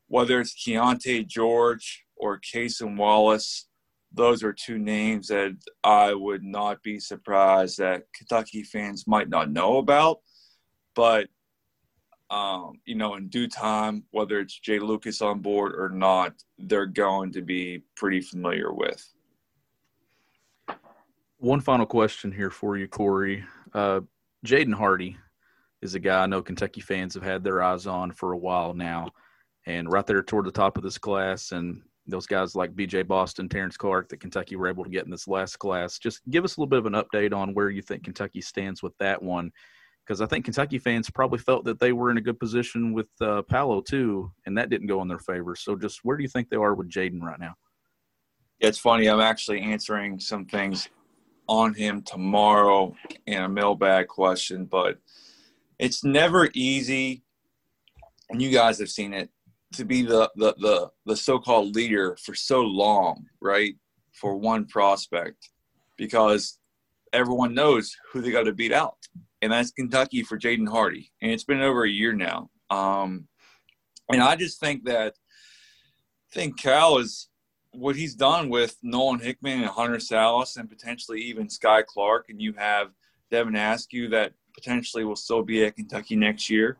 whether 0.07 0.41
it's 0.41 0.53
Keyonte 0.53 1.27
George 1.27 2.03
or 2.17 2.39
Cason 2.39 2.97
Wallace, 2.97 3.67
those 4.11 4.43
are 4.43 4.53
two 4.53 4.77
names 4.77 5.27
that 5.27 5.55
I 5.83 6.13
would 6.13 6.43
not 6.43 6.83
be 6.83 6.99
surprised 6.99 7.79
that 7.79 8.03
Kentucky 8.13 8.63
fans 8.63 9.07
might 9.07 9.29
not 9.29 9.51
know 9.51 9.77
about. 9.77 10.19
But, 10.95 11.27
um, 12.29 12.79
you 12.85 12.95
know, 12.95 13.15
in 13.15 13.27
due 13.27 13.47
time, 13.47 14.03
whether 14.11 14.39
it's 14.39 14.59
Jay 14.59 14.79
Lucas 14.79 15.21
on 15.21 15.39
board 15.39 15.73
or 15.77 15.89
not, 15.89 16.33
they're 16.57 16.85
going 16.85 17.31
to 17.33 17.41
be 17.41 17.83
pretty 17.95 18.21
familiar 18.21 18.73
with. 18.73 19.03
One 21.37 21.61
final 21.61 21.85
question 21.85 22.31
here 22.31 22.49
for 22.49 22.77
you, 22.77 22.87
Corey. 22.87 23.43
Uh, 23.73 24.01
Jaden 24.45 24.73
Hardy 24.73 25.17
is 25.81 25.93
a 25.93 25.99
guy 25.99 26.23
I 26.23 26.25
know 26.25 26.41
Kentucky 26.41 26.81
fans 26.81 27.13
have 27.13 27.23
had 27.23 27.43
their 27.43 27.61
eyes 27.61 27.85
on 27.85 28.11
for 28.11 28.31
a 28.31 28.37
while 28.37 28.73
now, 28.73 29.11
and 29.67 29.91
right 29.91 30.05
there 30.05 30.23
toward 30.23 30.45
the 30.45 30.51
top 30.51 30.77
of 30.77 30.83
this 30.83 30.97
class, 30.97 31.51
and 31.51 31.81
those 32.07 32.27
guys 32.27 32.55
like 32.55 32.75
BJ 32.75 33.07
Boston, 33.07 33.49
Terrence 33.49 33.77
Clark 33.77 34.09
that 34.09 34.19
Kentucky 34.19 34.55
were 34.55 34.67
able 34.67 34.83
to 34.83 34.89
get 34.89 35.05
in 35.05 35.11
this 35.11 35.27
last 35.27 35.57
class. 35.57 35.99
Just 35.99 36.21
give 36.29 36.43
us 36.43 36.55
a 36.55 36.59
little 36.59 36.69
bit 36.69 36.79
of 36.79 36.85
an 36.85 36.93
update 36.93 37.33
on 37.33 37.53
where 37.53 37.69
you 37.69 37.81
think 37.81 38.03
Kentucky 38.03 38.41
stands 38.41 38.83
with 38.83 38.97
that 38.99 39.21
one, 39.21 39.51
because 40.05 40.21
I 40.21 40.25
think 40.25 40.45
Kentucky 40.45 40.77
fans 40.77 41.09
probably 41.09 41.39
felt 41.39 41.65
that 41.65 41.79
they 41.79 41.91
were 41.91 42.11
in 42.11 42.17
a 42.17 42.21
good 42.21 42.39
position 42.39 42.93
with 42.93 43.09
uh, 43.21 43.41
Paolo 43.43 43.81
too, 43.81 44.31
and 44.45 44.57
that 44.57 44.69
didn't 44.69 44.87
go 44.87 45.01
in 45.01 45.07
their 45.07 45.19
favor. 45.19 45.55
So, 45.55 45.75
just 45.75 46.01
where 46.03 46.17
do 46.17 46.23
you 46.23 46.29
think 46.29 46.49
they 46.49 46.57
are 46.57 46.75
with 46.75 46.89
Jaden 46.89 47.21
right 47.21 47.39
now? 47.39 47.55
It's 48.59 48.77
funny. 48.77 49.07
I'm 49.07 49.19
actually 49.19 49.61
answering 49.61 50.19
some 50.19 50.45
things 50.45 50.89
on 51.47 51.73
him 51.73 52.01
tomorrow 52.01 52.95
in 53.25 53.43
a 53.43 53.49
mailbag 53.49 54.07
question, 54.07 54.65
but 54.65 54.97
it's 55.79 56.03
never 56.03 56.49
easy, 56.53 57.23
and 58.29 58.41
you 58.41 58.51
guys 58.51 58.79
have 58.79 58.89
seen 58.89 59.13
it, 59.13 59.29
to 59.73 59.85
be 59.85 60.03
the 60.03 60.29
the 60.35 60.55
the, 60.59 60.89
the 61.05 61.15
so-called 61.15 61.75
leader 61.75 62.17
for 62.23 62.35
so 62.35 62.61
long, 62.61 63.25
right? 63.41 63.73
For 64.13 64.37
one 64.37 64.65
prospect, 64.65 65.49
because 65.97 66.59
everyone 67.11 67.53
knows 67.53 67.95
who 68.11 68.21
they 68.21 68.31
got 68.31 68.43
to 68.43 68.53
beat 68.53 68.71
out, 68.71 68.97
and 69.45 69.53
that's 69.53 69.71
Kentucky 69.71 70.23
for 70.23 70.39
Jaden 70.39 70.67
Hardy, 70.67 71.11
and 71.21 71.31
it's 71.31 71.43
been 71.43 71.61
over 71.61 71.83
a 71.83 71.89
year 71.89 72.13
now. 72.13 72.49
Um, 72.71 73.27
and 74.11 74.21
I 74.21 74.35
just 74.35 74.59
think 74.59 74.85
that 74.85 75.13
I 75.13 76.33
think 76.33 76.59
Cal 76.59 76.97
is 76.97 77.29
what 77.71 77.95
he's 77.95 78.15
done 78.15 78.49
with 78.49 78.75
Nolan 78.81 79.19
Hickman 79.19 79.61
and 79.61 79.69
Hunter 79.69 79.97
Sallis 79.97 80.57
and 80.57 80.67
potentially 80.67 81.21
even 81.21 81.47
Skyy 81.47 81.85
Clark, 81.85 82.25
and 82.29 82.41
you 82.41 82.53
have 82.53 82.89
Devin 83.29 83.55
Askew 83.55 84.09
that 84.09 84.33
potentially 84.55 85.03
will 85.03 85.15
still 85.15 85.43
be 85.43 85.63
at 85.63 85.75
Kentucky 85.75 86.15
next 86.15 86.49
year. 86.49 86.77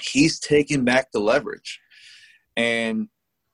He's 0.00 0.38
taken 0.38 0.84
back 0.84 1.10
the 1.10 1.18
leverage. 1.18 1.80
And 2.56 3.08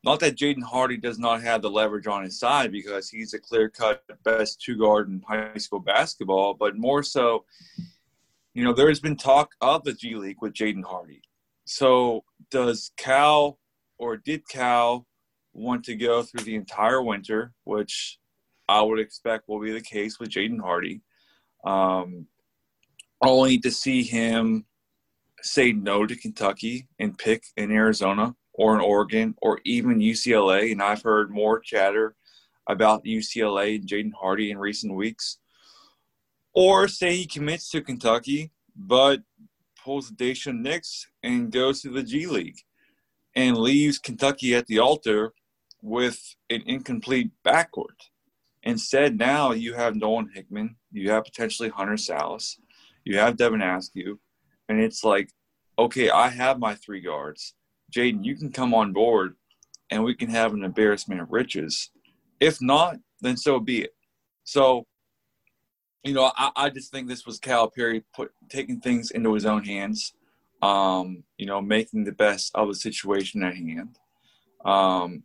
not 0.06 0.20
that 0.20 0.36
Jaden 0.36 0.62
Hardy 0.62 0.96
does 0.96 1.18
not 1.18 1.42
have 1.42 1.62
the 1.62 1.68
leverage 1.68 2.06
on 2.06 2.22
his 2.22 2.38
side 2.38 2.70
because 2.70 3.10
he's 3.10 3.34
a 3.34 3.40
clear 3.40 3.68
cut 3.68 4.04
best 4.22 4.62
two 4.62 4.76
guard 4.76 5.08
in 5.08 5.20
high 5.26 5.58
school 5.58 5.80
basketball, 5.80 6.54
but 6.54 6.76
more 6.76 7.02
so, 7.02 7.44
you 8.54 8.62
know, 8.62 8.72
there's 8.72 9.00
been 9.00 9.16
talk 9.16 9.50
of 9.60 9.82
the 9.82 9.92
G 9.92 10.14
League 10.14 10.36
with 10.40 10.54
Jaden 10.54 10.84
Hardy. 10.84 11.22
So 11.64 12.22
does 12.52 12.92
Cal 12.96 13.58
or 13.98 14.16
did 14.16 14.48
Cal 14.48 15.08
want 15.52 15.84
to 15.86 15.96
go 15.96 16.22
through 16.22 16.44
the 16.44 16.54
entire 16.54 17.02
winter, 17.02 17.52
which 17.64 18.20
I 18.68 18.82
would 18.82 19.00
expect 19.00 19.48
will 19.48 19.60
be 19.60 19.72
the 19.72 19.80
case 19.80 20.20
with 20.20 20.30
Jaden 20.30 20.60
Hardy, 20.60 21.00
um, 21.64 22.28
only 23.20 23.58
to 23.58 23.72
see 23.72 24.04
him 24.04 24.66
say 25.42 25.72
no 25.72 26.06
to 26.06 26.14
Kentucky 26.14 26.86
and 27.00 27.18
pick 27.18 27.42
in 27.56 27.72
Arizona 27.72 28.36
or 28.56 28.74
in 28.74 28.80
Oregon 28.80 29.34
or 29.40 29.60
even 29.64 29.98
UCLA. 29.98 30.72
And 30.72 30.82
I've 30.82 31.02
heard 31.02 31.30
more 31.30 31.60
chatter 31.60 32.16
about 32.68 33.04
UCLA 33.04 33.76
and 33.76 33.88
Jaden 33.88 34.12
Hardy 34.18 34.50
in 34.50 34.58
recent 34.58 34.94
weeks. 34.94 35.38
Or 36.54 36.88
say 36.88 37.14
he 37.14 37.26
commits 37.26 37.70
to 37.70 37.82
Kentucky, 37.82 38.50
but 38.74 39.20
pulls 39.82 40.10
Daishen 40.10 40.60
Nix 40.60 41.06
and 41.22 41.52
goes 41.52 41.82
to 41.82 41.90
the 41.90 42.02
G 42.02 42.26
League 42.26 42.58
and 43.36 43.56
leaves 43.56 43.98
Kentucky 43.98 44.54
at 44.54 44.66
the 44.66 44.78
altar 44.78 45.34
with 45.82 46.18
an 46.50 46.62
incomplete 46.66 47.30
backcourt. 47.44 48.08
Instead, 48.62 49.18
now 49.18 49.52
you 49.52 49.74
have 49.74 49.94
Nolan 49.94 50.30
Hickman, 50.34 50.76
you 50.90 51.10
have 51.10 51.24
potentially 51.24 51.68
Hunter 51.68 51.92
Sallis, 51.92 52.56
you 53.04 53.18
have 53.18 53.36
Devin 53.36 53.62
Askew, 53.62 54.18
and 54.68 54.80
it's 54.80 55.04
like, 55.04 55.30
okay, 55.78 56.10
I 56.10 56.28
have 56.28 56.58
my 56.58 56.74
three 56.74 57.00
guards. 57.00 57.54
Jaden, 57.96 58.24
you 58.24 58.36
can 58.36 58.52
come 58.52 58.74
on 58.74 58.92
board 58.92 59.36
and 59.90 60.04
we 60.04 60.14
can 60.14 60.28
have 60.28 60.52
an 60.52 60.62
embarrassment 60.62 61.20
of 61.20 61.32
riches. 61.32 61.90
If 62.40 62.60
not, 62.60 62.96
then 63.22 63.36
so 63.38 63.58
be 63.58 63.82
it. 63.82 63.94
So, 64.44 64.86
you 66.04 66.12
know, 66.12 66.30
I, 66.36 66.50
I 66.56 66.70
just 66.70 66.90
think 66.90 67.08
this 67.08 67.24
was 67.24 67.40
Calipari 67.40 68.04
put 68.14 68.32
taking 68.50 68.80
things 68.80 69.10
into 69.10 69.32
his 69.32 69.46
own 69.46 69.64
hands, 69.64 70.12
um, 70.60 71.24
you 71.38 71.46
know, 71.46 71.62
making 71.62 72.04
the 72.04 72.12
best 72.12 72.50
of 72.54 72.68
the 72.68 72.74
situation 72.74 73.42
at 73.42 73.56
hand. 73.56 73.96
Um, 74.64 75.22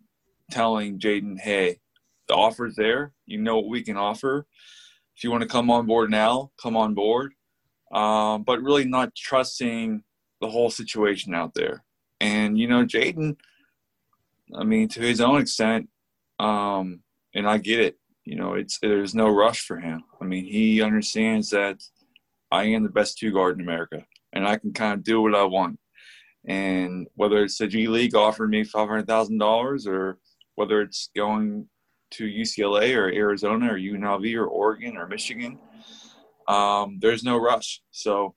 telling 0.50 1.00
Jaden, 1.00 1.40
hey, 1.40 1.80
the 2.28 2.36
offer's 2.36 2.76
there. 2.76 3.12
You 3.26 3.40
know 3.40 3.58
what 3.58 3.70
we 3.70 3.84
can 3.84 3.98
offer. 3.98 4.48
If 5.18 5.24
you 5.24 5.32
want 5.32 5.42
to 5.42 5.50
come 5.50 5.70
on 5.70 5.86
board 5.86 6.10
now, 6.10 6.52
come 6.62 6.78
on 6.78 6.94
board. 6.94 7.34
Um, 7.92 8.44
but 8.44 8.62
really 8.62 8.86
not 8.86 9.14
trusting 9.14 10.04
the 10.40 10.50
whole 10.50 10.70
situation 10.70 11.36
out 11.36 11.54
there. 11.54 11.84
And 12.22 12.56
you 12.56 12.68
know, 12.68 12.86
Jaden, 12.86 13.36
I 14.56 14.64
mean, 14.64 14.88
to 14.90 15.02
his 15.02 15.20
own 15.20 15.42
extent, 15.42 15.90
um, 16.38 17.02
and 17.34 17.48
I 17.48 17.58
get 17.58 17.80
it. 17.80 17.98
You 18.26 18.36
know, 18.36 18.54
it's 18.54 18.78
there's 18.80 19.16
no 19.16 19.28
rush 19.28 19.62
for 19.62 19.80
him. 19.80 20.04
I 20.22 20.26
mean, 20.26 20.46
he 20.46 20.84
understands 20.84 21.50
that 21.50 21.82
I 22.52 22.66
am 22.66 22.84
the 22.84 22.90
best 22.90 23.18
two 23.18 23.32
guard 23.32 23.56
in 23.56 23.62
America, 23.62 24.06
and 24.34 24.48
I 24.48 24.58
can 24.58 24.72
kind 24.72 24.94
of 24.94 25.04
do 25.04 25.20
what 25.20 25.34
I 25.34 25.44
want. 25.46 25.80
And 26.48 27.08
whether 27.16 27.44
it's 27.44 27.58
the 27.58 27.68
G 27.68 27.88
League 27.88 28.16
offering 28.16 28.52
me 28.52 28.64
five 28.64 28.88
hundred 28.88 29.08
thousand 29.08 29.40
dollars, 29.40 29.88
or 29.88 30.20
whether 30.56 30.80
it's 30.82 31.10
going 31.16 31.68
to 32.12 32.26
UCLA 32.26 32.96
or 32.96 33.12
Arizona 33.12 33.74
or 33.74 33.80
UNLV 33.80 34.36
or 34.36 34.46
Oregon 34.46 34.96
or 34.96 35.08
Michigan, 35.08 35.58
um, 36.48 37.00
there's 37.02 37.24
no 37.24 37.38
rush. 37.38 37.82
So 37.90 38.36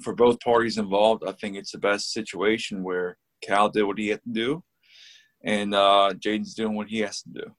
for 0.00 0.14
both 0.14 0.40
parties 0.40 0.78
involved, 0.78 1.24
I 1.26 1.32
think 1.32 1.56
it's 1.56 1.72
the 1.72 1.78
best 1.78 2.12
situation 2.12 2.82
where 2.82 3.16
Cal 3.42 3.68
did 3.68 3.84
what 3.84 3.98
he 3.98 4.08
had 4.08 4.22
to 4.22 4.30
do, 4.30 4.62
and 5.44 5.74
uh, 5.74 6.12
Jaden's 6.18 6.54
doing 6.54 6.74
what 6.74 6.88
he 6.88 7.00
has 7.00 7.22
to 7.22 7.30
do. 7.30 7.54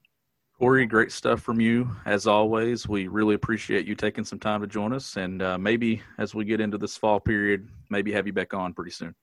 Corey, 0.57 0.85
great 0.85 1.11
stuff 1.11 1.41
from 1.41 1.61
you 1.61 1.89
as 2.05 2.27
always. 2.27 2.85
We 2.85 3.07
really 3.07 3.35
appreciate 3.35 3.87
you 3.87 3.95
taking 3.95 4.25
some 4.25 4.39
time 4.39 4.59
to 4.59 4.67
join 4.67 4.91
us, 4.91 5.15
and 5.15 5.41
uh, 5.41 5.57
maybe 5.57 6.01
as 6.17 6.35
we 6.35 6.43
get 6.43 6.59
into 6.59 6.77
this 6.77 6.97
fall 6.97 7.19
period, 7.19 7.69
maybe 7.89 8.11
have 8.11 8.27
you 8.27 8.33
back 8.33 8.53
on 8.53 8.73
pretty 8.73 8.91
soon. 8.91 9.15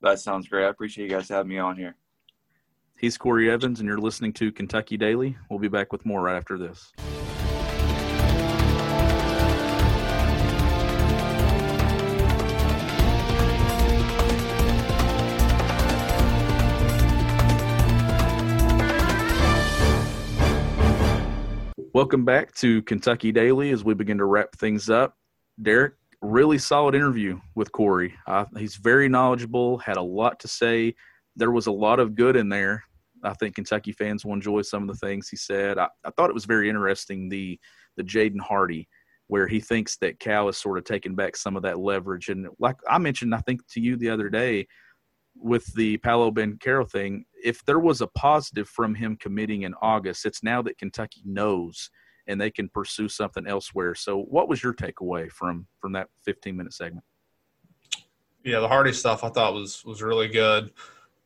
That 0.00 0.20
sounds 0.20 0.48
great. 0.48 0.66
I 0.66 0.68
appreciate 0.68 1.10
you 1.10 1.16
guys 1.16 1.28
having 1.28 1.48
me 1.48 1.58
on 1.58 1.76
here. 1.76 1.96
He's 2.96 3.18
Corey 3.18 3.50
Evans, 3.50 3.80
and 3.80 3.88
you're 3.88 3.98
listening 3.98 4.32
to 4.34 4.52
Kentucky 4.52 4.96
Daily. 4.96 5.36
We'll 5.48 5.58
be 5.58 5.68
back 5.68 5.92
with 5.92 6.06
more 6.06 6.22
right 6.22 6.36
after 6.36 6.56
this. 6.56 6.92
Welcome 22.00 22.24
back 22.24 22.54
to 22.54 22.80
Kentucky 22.84 23.30
Daily 23.30 23.72
as 23.72 23.84
we 23.84 23.92
begin 23.92 24.16
to 24.16 24.24
wrap 24.24 24.56
things 24.56 24.88
up. 24.88 25.18
Derek, 25.60 25.96
really 26.22 26.56
solid 26.56 26.94
interview 26.94 27.38
with 27.54 27.70
Corey. 27.72 28.14
Uh, 28.26 28.46
he's 28.56 28.76
very 28.76 29.06
knowledgeable, 29.06 29.76
had 29.76 29.98
a 29.98 30.02
lot 30.02 30.40
to 30.40 30.48
say. 30.48 30.94
There 31.36 31.50
was 31.50 31.66
a 31.66 31.70
lot 31.70 32.00
of 32.00 32.14
good 32.14 32.36
in 32.36 32.48
there. 32.48 32.84
I 33.22 33.34
think 33.34 33.56
Kentucky 33.56 33.92
fans 33.92 34.24
will 34.24 34.32
enjoy 34.32 34.62
some 34.62 34.88
of 34.88 34.88
the 34.88 35.06
things 35.06 35.28
he 35.28 35.36
said. 35.36 35.76
I, 35.76 35.88
I 36.02 36.10
thought 36.12 36.30
it 36.30 36.34
was 36.34 36.46
very 36.46 36.70
interesting 36.70 37.28
the 37.28 37.60
the 37.98 38.02
Jaden 38.02 38.40
Hardy, 38.40 38.88
where 39.26 39.46
he 39.46 39.60
thinks 39.60 39.98
that 39.98 40.18
Cal 40.20 40.48
is 40.48 40.56
sort 40.56 40.78
of 40.78 40.84
taking 40.84 41.14
back 41.14 41.36
some 41.36 41.54
of 41.54 41.64
that 41.64 41.80
leverage. 41.80 42.30
And 42.30 42.48
like 42.58 42.76
I 42.88 42.96
mentioned, 42.96 43.34
I 43.34 43.40
think 43.40 43.60
to 43.72 43.80
you 43.80 43.96
the 43.96 44.08
other 44.08 44.30
day 44.30 44.68
with 45.34 45.66
the 45.74 45.96
Paolo 45.98 46.30
Banchero 46.30 46.88
thing, 46.88 47.24
if 47.42 47.64
there 47.64 47.78
was 47.78 48.00
a 48.00 48.06
positive 48.08 48.68
from 48.68 48.94
him 48.94 49.16
committing 49.16 49.62
in 49.62 49.74
August, 49.80 50.26
it's 50.26 50.42
now 50.42 50.62
that 50.62 50.78
Kentucky 50.78 51.22
knows 51.24 51.90
and 52.26 52.40
they 52.40 52.50
can 52.50 52.68
pursue 52.68 53.08
something 53.08 53.46
elsewhere. 53.46 53.94
So, 53.94 54.22
what 54.22 54.48
was 54.48 54.62
your 54.62 54.74
takeaway 54.74 55.30
from 55.30 55.66
from 55.80 55.92
that 55.92 56.08
15 56.24 56.56
minute 56.56 56.72
segment? 56.72 57.04
Yeah, 58.44 58.60
the 58.60 58.68
Hardy 58.68 58.92
stuff 58.92 59.24
I 59.24 59.28
thought 59.28 59.54
was 59.54 59.84
was 59.84 60.02
really 60.02 60.28
good. 60.28 60.72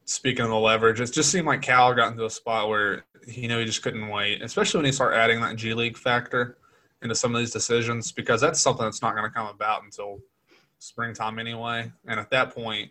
Speaking 0.07 0.45
of 0.45 0.51
the 0.51 0.57
leverage, 0.57 1.01
it 1.01 1.13
just 1.13 1.31
seemed 1.31 1.47
like 1.47 1.63
Cal 1.63 1.95
got 1.95 2.13
into 2.13 2.27
a 2.27 2.31
spot 2.31 2.69
where 2.69 3.05
he 3.27 3.47
knew 3.47 3.59
he 3.59 3.65
just 3.65 3.83
couldn't 3.83 4.09
wait, 4.09 4.43
especially 4.43 4.79
when 4.79 4.87
he 4.87 4.93
start 4.93 5.15
adding 5.15 5.41
that 5.41 5.57
G 5.57 5.73
League 5.75 5.97
factor 5.97 6.59
into 7.03 7.15
some 7.15 7.35
of 7.35 7.39
these 7.39 7.53
decisions, 7.53 8.13
because 8.13 8.41
that's 8.41 8.61
something 8.61 8.85
that's 8.85 9.03
not 9.03 9.15
going 9.15 9.29
to 9.29 9.35
come 9.35 9.47
about 9.47 9.83
until 9.83 10.19
springtime 10.79 11.39
anyway. 11.39 11.91
And 12.07 12.21
at 12.21 12.31
that 12.31 12.55
point, 12.55 12.91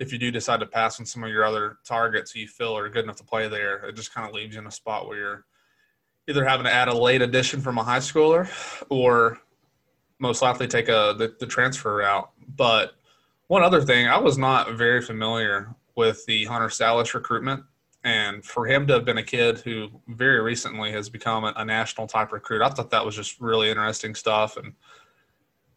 if 0.00 0.12
you 0.12 0.18
do 0.18 0.30
decide 0.30 0.58
to 0.60 0.66
pass 0.66 0.98
on 0.98 1.06
some 1.06 1.22
of 1.22 1.30
your 1.30 1.44
other 1.44 1.76
targets 1.84 2.34
you 2.34 2.48
feel 2.48 2.76
are 2.76 2.88
good 2.88 3.04
enough 3.04 3.16
to 3.16 3.24
play 3.24 3.48
there, 3.48 3.84
it 3.84 3.94
just 3.94 4.12
kind 4.12 4.26
of 4.26 4.34
leaves 4.34 4.54
you 4.54 4.60
in 4.60 4.66
a 4.66 4.70
spot 4.70 5.06
where 5.06 5.18
you're 5.18 5.44
either 6.28 6.44
having 6.44 6.64
to 6.64 6.72
add 6.72 6.88
a 6.88 6.96
late 6.96 7.22
addition 7.22 7.60
from 7.60 7.76
a 7.76 7.84
high 7.84 7.98
schooler 7.98 8.48
or 8.88 9.38
most 10.18 10.42
likely 10.42 10.66
take 10.66 10.88
a 10.88 11.14
the, 11.18 11.34
the 11.38 11.46
transfer 11.46 11.96
route. 11.96 12.30
But 12.56 12.94
one 13.48 13.62
other 13.62 13.82
thing, 13.82 14.08
I 14.08 14.18
was 14.18 14.38
not 14.38 14.72
very 14.72 15.02
familiar 15.02 15.74
with 15.96 16.24
the 16.26 16.46
Hunter 16.46 16.68
Sallis 16.68 17.14
recruitment. 17.14 17.62
And 18.02 18.42
for 18.42 18.66
him 18.66 18.86
to 18.86 18.94
have 18.94 19.04
been 19.04 19.18
a 19.18 19.22
kid 19.22 19.58
who 19.58 19.88
very 20.08 20.40
recently 20.40 20.90
has 20.92 21.10
become 21.10 21.44
a, 21.44 21.52
a 21.56 21.64
national 21.64 22.06
type 22.06 22.32
recruit, 22.32 22.62
I 22.62 22.70
thought 22.70 22.90
that 22.90 23.04
was 23.04 23.14
just 23.14 23.38
really 23.40 23.68
interesting 23.68 24.14
stuff. 24.14 24.56
And 24.56 24.72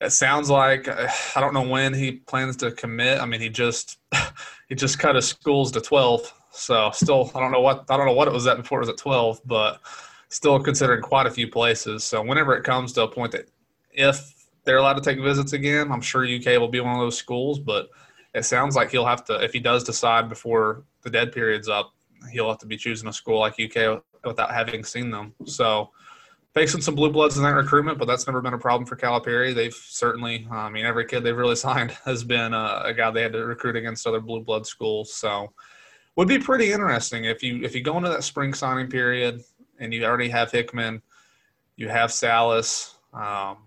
it 0.04 0.12
sounds 0.12 0.50
like 0.50 0.88
uh, 0.88 1.08
I 1.36 1.42
don't 1.42 1.54
know 1.54 1.68
when 1.68 1.94
he 1.94 2.12
plans 2.12 2.58
to 2.58 2.72
commit. 2.72 3.20
I 3.20 3.26
mean, 3.26 3.40
he 3.40 3.50
just 3.50 4.00
he 4.70 4.76
just 4.76 5.00
cut 5.00 5.16
his 5.16 5.28
schools 5.28 5.72
to 5.72 5.82
12. 5.82 6.34
So 6.52 6.92
still, 6.94 7.32
I 7.34 7.40
don't 7.40 7.52
know 7.52 7.62
what 7.62 7.86
I 7.90 7.98
don't 7.98 8.06
know 8.06 8.14
what 8.14 8.28
it 8.28 8.34
was 8.34 8.46
at 8.48 8.58
before 8.58 8.80
it 8.80 8.82
was 8.82 8.90
at 8.90 8.98
12, 8.98 9.42
but 9.46 9.82
still 10.30 10.60
considering 10.60 11.02
quite 11.02 11.26
a 11.26 11.32
few 11.32 11.48
places. 11.48 12.04
So 12.04 12.22
whenever 12.22 12.56
it 12.56 12.64
comes 12.64 12.94
to 12.94 13.04
a 13.04 13.08
point 13.08 13.32
that 13.32 13.50
if 13.92 14.34
they're 14.66 14.78
allowed 14.78 14.94
to 14.94 15.02
take 15.02 15.20
visits 15.22 15.54
again, 15.54 15.92
I'm 15.92 16.02
sure 16.02 16.26
UK 16.26 16.60
will 16.60 16.68
be 16.68 16.80
one 16.80 16.94
of 16.94 17.00
those 17.00 17.18
schools. 17.18 17.60
But 17.60 17.90
it 18.34 18.46
sounds 18.46 18.76
like 18.76 18.92
he'll 18.92 19.06
have 19.06 19.24
to 19.26 19.44
if 19.44 19.54
he 19.54 19.60
does 19.60 19.84
decide 19.84 20.30
before 20.30 20.84
the 21.02 21.10
dead 21.10 21.32
period's 21.32 21.70
up, 21.70 21.94
he'll 22.32 22.50
have 22.50 22.60
to 22.60 22.68
be 22.68 22.78
choosing 22.78 23.08
a 23.08 23.14
school 23.14 23.40
like 23.40 23.60
UK 23.60 24.04
without 24.26 24.52
having 24.52 24.84
seen 24.84 25.12
them. 25.12 25.34
So 25.46 25.92
facing 26.54 26.82
some 26.82 26.96
blue 26.96 27.12
bloods 27.12 27.38
in 27.38 27.44
that 27.44 27.56
recruitment, 27.56 27.98
but 27.98 28.06
that's 28.06 28.28
never 28.28 28.42
been 28.42 28.54
a 28.54 28.60
problem 28.60 28.86
for 28.86 28.96
Calipari. 28.96 29.56
They've 29.56 29.74
certainly, 29.74 30.48
I 30.52 30.70
mean, 30.70 30.86
every 30.86 31.06
kid 31.06 31.22
they've 31.22 31.36
really 31.36 31.56
signed 31.68 31.92
has 32.06 32.24
been 32.24 32.54
a, 32.54 32.82
a 32.86 32.94
guy 32.94 33.12
they 33.12 33.24
had 33.24 33.34
to 33.34 33.46
recruit 33.46 33.76
against 33.76 34.06
other 34.06 34.20
blue 34.20 34.42
blood 34.42 34.66
schools. 34.66 35.14
So 35.14 35.52
would 36.16 36.28
be 36.28 36.38
pretty 36.38 36.72
interesting 36.72 37.26
if 37.26 37.42
you 37.42 37.64
if 37.64 37.74
you 37.74 37.82
go 37.82 37.98
into 37.98 38.10
that 38.10 38.24
spring 38.24 38.54
signing 38.54 38.88
period 38.88 39.42
and 39.80 39.92
you 39.92 40.06
already 40.06 40.30
have 40.30 40.52
Hickman, 40.52 41.02
you 41.76 41.90
have 41.90 42.12
Sallis. 42.12 42.94
Um, 43.14 43.58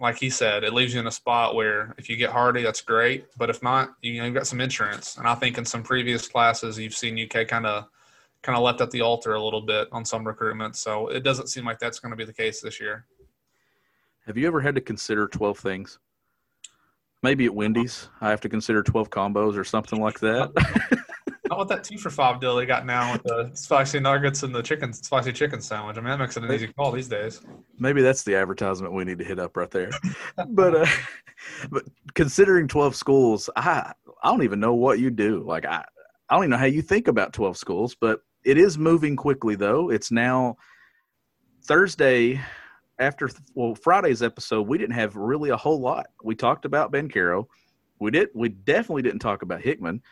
like 0.00 0.18
he 0.18 0.30
said, 0.30 0.64
it 0.64 0.72
leaves 0.72 0.94
you 0.94 1.00
in 1.00 1.06
a 1.06 1.12
spot 1.12 1.54
where 1.54 1.94
if 1.96 2.08
you 2.08 2.16
get 2.16 2.30
Hardy, 2.30 2.62
that's 2.62 2.80
great. 2.80 3.26
But 3.36 3.50
if 3.50 3.62
not, 3.62 3.94
you 4.00 4.18
know, 4.18 4.24
you've 4.24 4.34
got 4.34 4.48
some 4.48 4.60
insurance. 4.60 5.16
And 5.16 5.28
I 5.28 5.34
think 5.36 5.58
in 5.58 5.64
some 5.64 5.82
previous 5.82 6.26
classes, 6.26 6.78
you've 6.78 6.94
seen 6.94 7.18
UK 7.18 7.46
kind 7.46 7.66
of 7.66 7.86
kind 8.42 8.56
of 8.56 8.64
left 8.64 8.80
at 8.80 8.90
the 8.90 9.00
altar 9.00 9.34
a 9.34 9.42
little 9.42 9.60
bit 9.60 9.88
on 9.92 10.04
some 10.04 10.26
recruitment. 10.26 10.76
So 10.76 11.08
it 11.08 11.22
doesn't 11.22 11.48
seem 11.48 11.64
like 11.64 11.78
that's 11.78 12.00
going 12.00 12.10
to 12.10 12.16
be 12.16 12.24
the 12.24 12.32
case 12.32 12.60
this 12.60 12.80
year. 12.80 13.06
Have 14.26 14.36
you 14.36 14.46
ever 14.46 14.60
had 14.60 14.74
to 14.74 14.80
consider 14.80 15.26
12 15.28 15.58
things? 15.58 15.98
Maybe 17.22 17.46
at 17.46 17.54
Wendy's, 17.54 18.08
I 18.20 18.30
have 18.30 18.40
to 18.40 18.48
consider 18.48 18.82
12 18.82 19.10
combos 19.10 19.56
or 19.56 19.64
something 19.64 20.00
like 20.00 20.18
that. 20.20 20.50
Not 21.48 21.58
with 21.58 21.68
that 21.68 21.84
two 21.84 21.98
for 21.98 22.08
five 22.08 22.40
deal 22.40 22.56
they 22.56 22.66
got 22.66 22.86
now 22.86 23.12
with 23.12 23.22
the 23.24 23.50
spicy 23.54 24.00
nuggets 24.00 24.42
and 24.42 24.54
the 24.54 24.62
chicken 24.62 24.92
spicy 24.92 25.32
chicken 25.32 25.60
sandwich. 25.60 25.98
I 25.98 26.00
mean, 26.00 26.08
that 26.08 26.18
makes 26.18 26.36
it 26.36 26.44
an 26.44 26.52
easy 26.52 26.68
call 26.68 26.90
these 26.90 27.08
days. 27.08 27.42
Maybe 27.78 28.00
that's 28.00 28.22
the 28.22 28.34
advertisement 28.36 28.94
we 28.94 29.04
need 29.04 29.18
to 29.18 29.24
hit 29.24 29.38
up 29.38 29.56
right 29.56 29.70
there. 29.70 29.90
but 30.48 30.74
uh, 30.74 30.86
but 31.70 31.84
considering 32.14 32.68
12 32.68 32.96
schools, 32.96 33.50
I 33.54 33.92
I 34.22 34.30
don't 34.30 34.44
even 34.44 34.60
know 34.60 34.74
what 34.74 34.98
you 34.98 35.10
do. 35.10 35.44
Like 35.46 35.66
I 35.66 35.84
I 36.28 36.34
don't 36.34 36.44
even 36.44 36.50
know 36.52 36.56
how 36.56 36.64
you 36.64 36.80
think 36.80 37.06
about 37.06 37.34
12 37.34 37.58
schools, 37.58 37.94
but 38.00 38.22
it 38.44 38.58
is 38.58 38.78
moving 38.78 39.16
quickly 39.16 39.54
though. 39.54 39.90
It's 39.90 40.10
now 40.10 40.56
Thursday 41.64 42.40
after 42.98 43.28
well 43.54 43.74
Friday's 43.74 44.22
episode. 44.22 44.66
We 44.66 44.78
didn't 44.78 44.94
have 44.94 45.16
really 45.16 45.50
a 45.50 45.56
whole 45.56 45.80
lot. 45.80 46.06
We 46.22 46.34
talked 46.34 46.64
about 46.64 46.92
Banchero. 46.92 47.46
We 47.98 48.10
did. 48.10 48.28
We 48.34 48.48
definitely 48.48 49.02
didn't 49.02 49.20
talk 49.20 49.42
about 49.42 49.60
Hickman. 49.60 50.02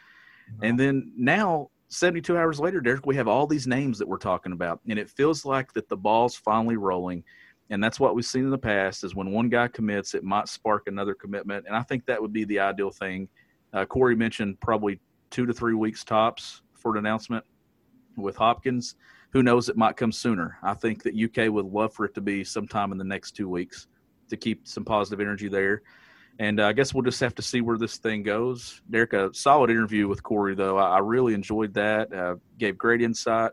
No. 0.61 0.69
And 0.69 0.79
then 0.79 1.13
now, 1.17 1.71
72 1.89 2.37
hours 2.37 2.61
later, 2.61 2.81
Derek, 2.81 3.07
we 3.07 3.17
have 3.17 3.29
all 3.29 3.47
these 3.47 3.67
names 3.67 3.99
that 3.99 4.07
we're 4.07 4.17
talking 4.17 4.53
about, 4.53 4.81
and 4.89 4.99
it 4.99 5.11
feels 5.11 5.45
like 5.45 5.73
that 5.73 5.89
the 5.89 5.97
ball's 5.97 6.37
finally 6.37 6.77
rolling. 6.77 7.25
And 7.69 7.83
that's 7.83 8.01
what 8.01 8.17
we've 8.17 8.25
seen 8.25 8.45
in 8.45 8.51
the 8.51 8.59
past 8.59 9.05
is 9.05 9.15
when 9.15 9.31
one 9.31 9.49
guy 9.49 9.69
commits, 9.69 10.15
it 10.15 10.25
might 10.25 10.49
spark 10.49 10.89
another 10.89 11.15
commitment. 11.15 11.67
And 11.67 11.77
I 11.77 11.83
think 11.83 12.05
that 12.07 12.21
would 12.21 12.33
be 12.33 12.45
the 12.45 12.59
ideal 12.59 12.91
thing. 12.91 13.29
Uh, 13.73 13.85
Corey 13.85 14.17
mentioned 14.17 14.61
probably 14.61 15.01
two 15.31 15.47
to 15.47 15.53
three 15.53 15.75
weeks 15.75 16.03
tops 16.03 16.63
for 16.75 16.93
an 16.93 16.99
announcement 16.99 17.45
with 18.23 18.37
Hopkins. 18.37 18.95
Who 19.33 19.43
knows? 19.43 19.69
It 19.69 19.77
might 19.77 19.97
come 19.97 20.13
sooner. 20.13 20.59
I 20.63 20.75
think 20.75 21.03
that 21.05 21.15
UK 21.15 21.53
would 21.53 21.67
love 21.67 21.95
for 21.95 22.05
it 22.05 22.15
to 22.15 22.21
be 22.21 22.45
sometime 22.45 22.93
in 22.93 22.99
the 22.99 23.05
next 23.05 23.33
two 23.33 23.49
weeks 23.49 23.87
to 24.29 24.37
keep 24.37 24.67
some 24.67 24.85
positive 24.85 25.21
energy 25.21 25.49
there. 25.49 25.83
And 26.39 26.59
uh, 26.59 26.67
I 26.67 26.73
guess 26.73 26.95
we'll 26.95 27.03
just 27.03 27.21
have 27.21 27.35
to 27.35 27.43
see 27.43 27.61
where 27.61 27.77
this 27.77 27.99
thing 27.99 28.23
goes. 28.23 28.81
Derek, 28.89 29.13
a 29.13 29.33
solid 29.35 29.71
interview 29.71 30.09
with 30.09 30.23
Corey, 30.23 30.55
though. 30.55 30.79
I, 30.79 30.97
I 30.97 30.99
really 30.99 31.35
enjoyed 31.35 31.75
that. 31.75 32.13
Uh, 32.13 32.37
gave 32.59 32.79
great 32.79 33.03
insight. 33.03 33.53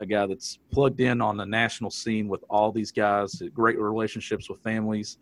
A 0.00 0.06
guy 0.06 0.26
that's 0.26 0.58
plugged 0.70 1.00
in 1.00 1.20
on 1.20 1.36
the 1.36 1.44
national 1.44 1.90
scene 1.90 2.28
with 2.28 2.42
all 2.48 2.72
these 2.72 2.90
guys, 2.90 3.40
great 3.52 3.78
relationships 3.78 4.48
with 4.48 4.60
families. 4.62 5.18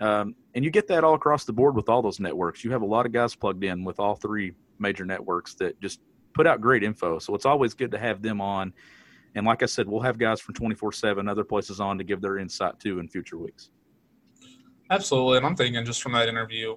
Um, 0.00 0.34
and 0.54 0.64
you 0.64 0.70
get 0.70 0.86
that 0.88 1.04
all 1.04 1.14
across 1.14 1.44
the 1.44 1.52
board 1.52 1.74
with 1.76 1.88
all 1.88 2.02
those 2.02 2.20
networks. 2.20 2.64
You 2.64 2.70
have 2.70 2.82
a 2.82 2.86
lot 2.86 3.04
of 3.04 3.12
guys 3.12 3.34
plugged 3.34 3.64
in 3.64 3.84
with 3.84 4.00
all 4.00 4.14
three 4.14 4.52
major 4.78 5.04
networks 5.04 5.54
that 5.56 5.80
just 5.80 6.00
put 6.34 6.46
out 6.46 6.60
great 6.60 6.82
info. 6.82 7.18
So 7.18 7.34
it's 7.34 7.46
always 7.46 7.72
good 7.72 7.90
to 7.92 7.98
have 7.98 8.20
them 8.20 8.40
on. 8.40 8.72
And 9.34 9.46
like 9.46 9.62
I 9.62 9.66
said, 9.66 9.88
we'll 9.88 10.02
have 10.02 10.18
guys 10.18 10.40
from 10.40 10.54
24 10.54 10.92
7, 10.92 11.28
other 11.28 11.44
places 11.44 11.80
on 11.80 11.98
to 11.98 12.04
give 12.04 12.20
their 12.20 12.38
insight 12.38 12.78
too 12.78 12.98
in 12.98 13.08
future 13.08 13.38
weeks. 13.38 13.70
Absolutely. 14.90 15.38
And 15.38 15.46
I'm 15.46 15.56
thinking 15.56 15.84
just 15.84 16.02
from 16.02 16.12
that 16.12 16.28
interview, 16.28 16.76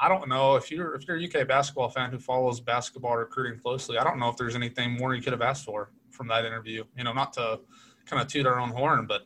I 0.00 0.08
don't 0.08 0.28
know 0.28 0.56
if 0.56 0.70
you're 0.70 0.94
if 0.94 1.06
you're 1.06 1.18
a 1.18 1.24
UK 1.24 1.46
basketball 1.46 1.90
fan 1.90 2.10
who 2.10 2.18
follows 2.18 2.60
basketball 2.60 3.16
recruiting 3.16 3.58
closely. 3.60 3.98
I 3.98 4.04
don't 4.04 4.18
know 4.18 4.28
if 4.28 4.36
there's 4.36 4.54
anything 4.54 4.92
more 4.92 5.14
you 5.14 5.22
could 5.22 5.32
have 5.32 5.42
asked 5.42 5.64
for 5.64 5.90
from 6.10 6.28
that 6.28 6.44
interview. 6.44 6.84
You 6.96 7.04
know, 7.04 7.12
not 7.12 7.32
to 7.34 7.60
kind 8.06 8.22
of 8.22 8.28
toot 8.28 8.46
our 8.46 8.58
own 8.58 8.70
horn, 8.70 9.06
but 9.06 9.22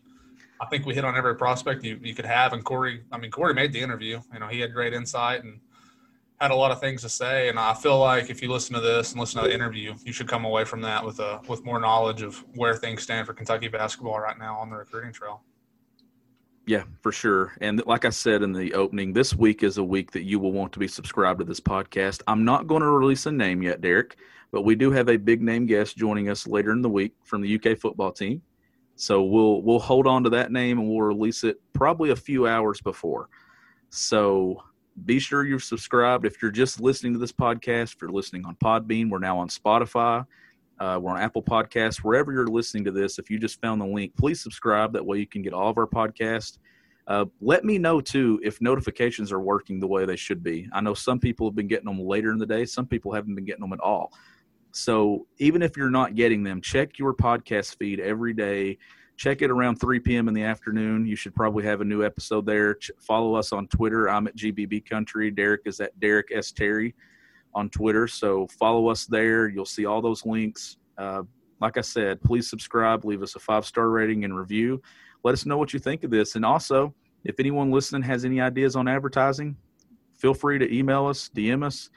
I 0.61 0.67
think 0.67 0.87
we 0.87 0.95
hit 0.95 1.05
on 1.05 1.17
every 1.17 1.37
prospect 1.37 1.85
you, 1.85 1.99
you 2.03 2.15
could 2.15 2.25
have. 2.25 2.53
And 2.53 2.65
Corey, 2.65 3.03
I 3.13 3.19
mean, 3.19 3.31
Corey 3.31 3.55
made 3.55 3.73
the 3.73 3.81
interview. 3.81 4.21
You 4.33 4.41
know, 4.41 4.49
he 4.49 4.61
had 4.61 4.73
great 4.73 4.95
insight 4.95 5.45
and 5.45 5.61
had 6.41 6.51
a 6.51 6.55
lot 6.55 6.71
of 6.71 6.81
things 6.81 7.03
to 7.03 7.09
say. 7.09 7.49
And 7.49 7.59
I 7.59 7.75
feel 7.75 7.99
like 7.99 8.31
if 8.31 8.43
you 8.43 8.51
listen 8.51 8.75
to 8.75 8.81
this 8.81 9.13
and 9.13 9.21
listen 9.21 9.43
to 9.43 9.49
the 9.49 9.55
interview, 9.55 9.95
you 10.05 10.13
should 10.13 10.29
come 10.29 10.45
away 10.45 10.65
from 10.65 10.81
that 10.83 11.05
with 11.05 11.21
a 11.21 11.41
with 11.49 11.65
more 11.65 11.81
knowledge 11.81 12.23
of 12.23 12.45
where 12.55 12.75
things 12.75 13.03
stand 13.03 13.27
for 13.27 13.35
Kentucky 13.35 13.69
basketball 13.69 14.19
right 14.19 14.39
now 14.39 14.57
on 14.57 14.71
the 14.71 14.77
recruiting 14.77 15.13
trail. 15.13 15.43
Yeah, 16.67 16.85
for 17.03 17.13
sure. 17.13 17.53
And 17.61 17.85
like 17.87 18.07
I 18.07 18.11
said 18.11 18.43
in 18.43 18.53
the 18.53 18.73
opening, 18.73 19.13
this 19.13 19.35
week 19.35 19.63
is 19.63 19.77
a 19.77 19.85
week 19.85 20.13
that 20.13 20.23
you 20.23 20.39
will 20.39 20.53
want 20.53 20.73
to 20.73 20.79
be 20.79 20.89
subscribed 20.89 21.41
to 21.41 21.45
this 21.45 21.61
podcast. 21.61 22.23
I'm 22.27 22.45
not 22.45 22.67
going 22.67 22.81
to 22.81 22.89
release 22.89 23.27
a 23.27 23.33
name 23.33 23.63
yet, 23.63 23.83
Derek, 23.83 24.17
but 24.51 24.63
we 24.63 24.75
do 24.75 24.91
have 24.91 25.11
a 25.11 25.19
big 25.19 25.43
name 25.43 25.67
guest 25.67 25.97
joining 25.99 26.31
us 26.31 26.47
later 26.47 26.73
in 26.73 26.81
the 26.81 26.89
week 26.89 27.13
from 27.23 27.43
the 27.43 27.55
UK 27.55 27.79
football 27.79 28.13
team. 28.13 28.41
So 28.97 29.25
we'll 29.25 29.61
we'll 29.63 29.81
hold 29.81 30.07
on 30.07 30.25
to 30.25 30.31
that 30.31 30.53
name 30.53 30.79
and 30.79 30.89
we'll 30.89 31.03
release 31.03 31.45
it 31.45 31.61
probably 31.73 32.11
a 32.11 32.17
few 32.17 32.47
hours 32.47 32.81
before. 32.81 33.29
So 33.91 34.63
be 35.05 35.19
sure 35.19 35.45
you're 35.45 35.59
subscribed. 35.59 36.25
If 36.25 36.41
you're 36.41 36.51
just 36.51 36.81
listening 36.81 37.13
to 37.15 37.19
this 37.19 37.33
podcast, 37.33 37.95
if 37.95 37.97
you're 38.01 38.11
listening 38.11 38.45
on 38.47 38.57
Podbean, 38.57 39.11
we're 39.11 39.19
now 39.19 39.39
on 39.39 39.49
Spotify. 39.49 40.25
Uh, 40.79 40.99
we're 41.01 41.13
on 41.13 41.21
Apple 41.21 41.43
Podcasts, 41.43 41.99
wherever 41.99 42.33
you're 42.33 42.47
listening 42.47 42.85
to 42.85 42.91
this. 42.91 43.19
If 43.19 43.31
you 43.31 43.39
just 43.39 43.61
found 43.61 43.81
the 43.81 43.87
link, 43.87 44.17
please 44.17 44.41
subscribe. 44.41 44.93
That 44.93 45.05
way 45.05 45.19
you 45.19 45.27
can 45.27 45.43
get 45.43 45.53
all 45.53 45.71
of 45.71 45.79
our 45.79 45.87
podcasts. 45.87 46.59
Uh, 47.07 47.27
let 47.41 47.65
me 47.65 47.79
know 47.79 48.01
too 48.01 48.41
if 48.43 48.61
notifications 48.61 49.31
are 49.31 49.41
working 49.41 49.79
the 49.79 49.87
way 49.87 50.05
they 50.05 50.17
should 50.17 50.43
be. 50.43 50.69
I 50.73 50.81
know 50.81 50.95
some 50.95 51.19
people 51.19 51.47
have 51.47 51.55
been 51.55 51.69
getting 51.69 51.85
them 51.85 52.01
later 52.01 52.33
in 52.33 52.39
the 52.39 52.47
day, 52.47 52.65
some 52.65 52.87
people 52.87 53.13
haven't 53.13 53.35
been 53.35 53.45
getting 53.45 53.61
them 53.61 53.73
at 53.73 53.81
all. 53.81 54.13
So 54.73 55.27
even 55.39 55.63
if 55.63 55.77
you're 55.77 55.91
not 55.91 56.15
getting 56.17 56.43
them, 56.43 56.61
check 56.61 56.99
your 56.99 57.15
podcast 57.15 57.77
feed 57.77 58.01
every 58.01 58.33
day. 58.33 58.79
Check 59.17 59.43
it 59.43 59.51
around 59.51 59.77
3 59.77 60.01
p.m. 60.01 60.29
in 60.29 60.35
the 60.35 60.43
afternoon. 60.43 61.07
You 61.07 61.15
should 61.15 61.35
probably 61.35 61.65
have 61.65 61.81
a 61.81 61.85
new 61.85 62.05
episode 62.05 62.47
there. 62.47 62.75
Ch- 62.75 62.91
follow 62.99 63.35
us 63.35 63.53
on 63.53 63.69
Twitter. 63.69 64.09
I'm 64.09 64.27
at 64.27 64.37
GBB 64.37 64.89
Country. 64.89 65.31
Derek 65.31 65.63
is 65.67 65.81
at 65.81 65.99
Derek 66.01 66.29
S. 66.33 66.51
Terry 66.51 66.95
on 67.55 67.71
Twitter. 67.71 68.09
So 68.09 68.49
follow 68.49 68.89
us 68.89 69.07
there. 69.07 69.49
You'll 69.49 69.65
see 69.65 69.87
all 69.87 70.03
those 70.03 70.27
links. 70.27 70.79
Uh, 70.99 71.23
like 71.61 71.79
I 71.79 71.83
said, 71.83 72.23
please 72.23 72.51
subscribe, 72.51 73.05
leave 73.05 73.23
us 73.23 73.37
a 73.37 73.39
five 73.39 73.65
star 73.65 73.89
rating 73.89 74.25
and 74.25 74.37
review. 74.37 74.83
Let 75.23 75.33
us 75.33 75.47
know 75.47 75.57
what 75.57 75.73
you 75.73 75.79
think 75.79 76.05
of 76.05 76.11
this. 76.11 76.35
And 76.35 76.45
also, 76.45 76.95
if 77.25 77.41
anyone 77.41 77.71
listening 77.71 78.03
has 78.03 78.25
any 78.25 78.41
ideas 78.41 78.77
on 78.77 78.89
advertising, 78.89 79.57
feel 80.19 80.35
free 80.35 80.59
to 80.59 80.75
email 80.75 81.07
us, 81.07 81.31
DM 81.35 81.65
us. 81.65 81.89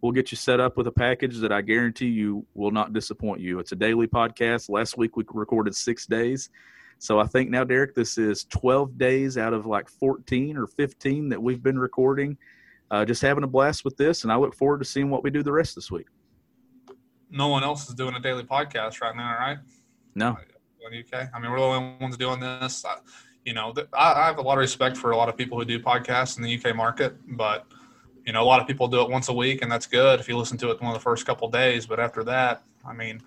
We'll 0.00 0.12
get 0.12 0.30
you 0.30 0.36
set 0.36 0.60
up 0.60 0.76
with 0.76 0.86
a 0.86 0.92
package 0.92 1.38
that 1.38 1.52
I 1.52 1.62
guarantee 1.62 2.08
you 2.08 2.46
will 2.54 2.70
not 2.70 2.92
disappoint 2.92 3.40
you. 3.40 3.58
It's 3.58 3.72
a 3.72 3.76
daily 3.76 4.06
podcast. 4.06 4.68
Last 4.68 4.98
week 4.98 5.16
we 5.16 5.24
recorded 5.32 5.74
six 5.74 6.06
days. 6.06 6.50
So 6.98 7.18
I 7.18 7.26
think 7.26 7.50
now, 7.50 7.64
Derek, 7.64 7.94
this 7.94 8.16
is 8.16 8.44
12 8.44 8.96
days 8.98 9.36
out 9.36 9.52
of 9.52 9.66
like 9.66 9.88
14 9.88 10.56
or 10.56 10.66
15 10.66 11.28
that 11.30 11.42
we've 11.42 11.62
been 11.62 11.78
recording. 11.78 12.38
Uh, 12.90 13.04
just 13.04 13.20
having 13.20 13.42
a 13.42 13.48
blast 13.48 13.84
with 13.84 13.96
this, 13.96 14.22
and 14.22 14.32
I 14.32 14.36
look 14.36 14.54
forward 14.54 14.78
to 14.78 14.84
seeing 14.84 15.10
what 15.10 15.24
we 15.24 15.30
do 15.30 15.42
the 15.42 15.52
rest 15.52 15.72
of 15.72 15.74
this 15.76 15.90
week. 15.90 16.06
No 17.30 17.48
one 17.48 17.64
else 17.64 17.88
is 17.88 17.94
doing 17.94 18.14
a 18.14 18.20
daily 18.20 18.44
podcast 18.44 19.00
right 19.00 19.16
now, 19.16 19.36
right? 19.38 19.58
No, 20.14 20.36
in 20.86 21.04
the 21.10 21.18
UK. 21.18 21.28
I 21.34 21.38
mean, 21.38 21.50
we're 21.50 21.58
the 21.58 21.64
only 21.64 21.96
ones 22.00 22.16
doing 22.16 22.40
this. 22.40 22.84
I, 22.84 22.96
you 23.44 23.54
know, 23.54 23.72
th- 23.72 23.88
I, 23.92 24.12
I 24.12 24.26
have 24.26 24.38
a 24.38 24.42
lot 24.42 24.54
of 24.54 24.60
respect 24.60 24.96
for 24.96 25.10
a 25.10 25.16
lot 25.16 25.28
of 25.28 25.36
people 25.36 25.58
who 25.58 25.64
do 25.64 25.78
podcasts 25.78 26.36
in 26.36 26.42
the 26.42 26.56
UK 26.56 26.74
market, 26.74 27.16
but 27.36 27.66
you 28.26 28.32
know, 28.32 28.42
a 28.42 28.44
lot 28.44 28.60
of 28.60 28.66
people 28.66 28.88
do 28.88 29.00
it 29.02 29.08
once 29.08 29.28
a 29.28 29.32
week, 29.32 29.62
and 29.62 29.70
that's 29.70 29.86
good 29.86 30.18
if 30.20 30.28
you 30.28 30.36
listen 30.36 30.58
to 30.58 30.70
it 30.70 30.80
one 30.82 30.90
of 30.90 30.94
the 30.98 31.02
first 31.02 31.24
couple 31.24 31.48
days. 31.48 31.86
But 31.86 32.00
after 32.00 32.24
that, 32.24 32.62
I 32.84 32.92
mean, 32.92 33.22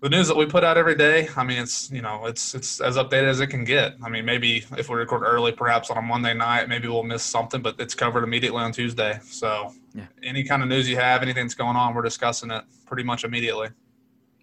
the 0.00 0.10
news 0.10 0.28
that 0.28 0.36
we 0.36 0.46
put 0.46 0.62
out 0.62 0.76
every 0.76 0.94
day, 0.94 1.28
I 1.36 1.42
mean, 1.42 1.58
it's 1.58 1.90
you 1.90 2.02
know, 2.02 2.26
it's 2.26 2.54
it's 2.54 2.80
as 2.80 2.96
updated 2.96 3.28
as 3.30 3.40
it 3.40 3.48
can 3.48 3.64
get. 3.64 3.96
I 4.02 4.10
mean, 4.10 4.26
maybe 4.26 4.64
if 4.76 4.90
we 4.90 4.96
record 4.96 5.22
early, 5.24 5.52
perhaps 5.52 5.90
on 5.90 5.96
a 5.96 6.02
Monday 6.02 6.34
night, 6.34 6.68
maybe 6.68 6.86
we'll 6.86 7.02
miss 7.02 7.22
something, 7.22 7.62
but 7.62 7.76
it's 7.80 7.94
covered 7.94 8.24
immediately 8.24 8.62
on 8.62 8.72
Tuesday. 8.72 9.18
So, 9.24 9.74
Yeah. 9.94 10.06
any 10.22 10.44
kind 10.44 10.62
of 10.62 10.68
news 10.68 10.88
you 10.88 10.96
have, 10.96 11.22
anything 11.22 11.44
that's 11.44 11.54
going 11.54 11.74
on, 11.76 11.94
we're 11.94 12.02
discussing 12.02 12.50
it 12.50 12.64
pretty 12.86 13.02
much 13.02 13.24
immediately. 13.24 13.68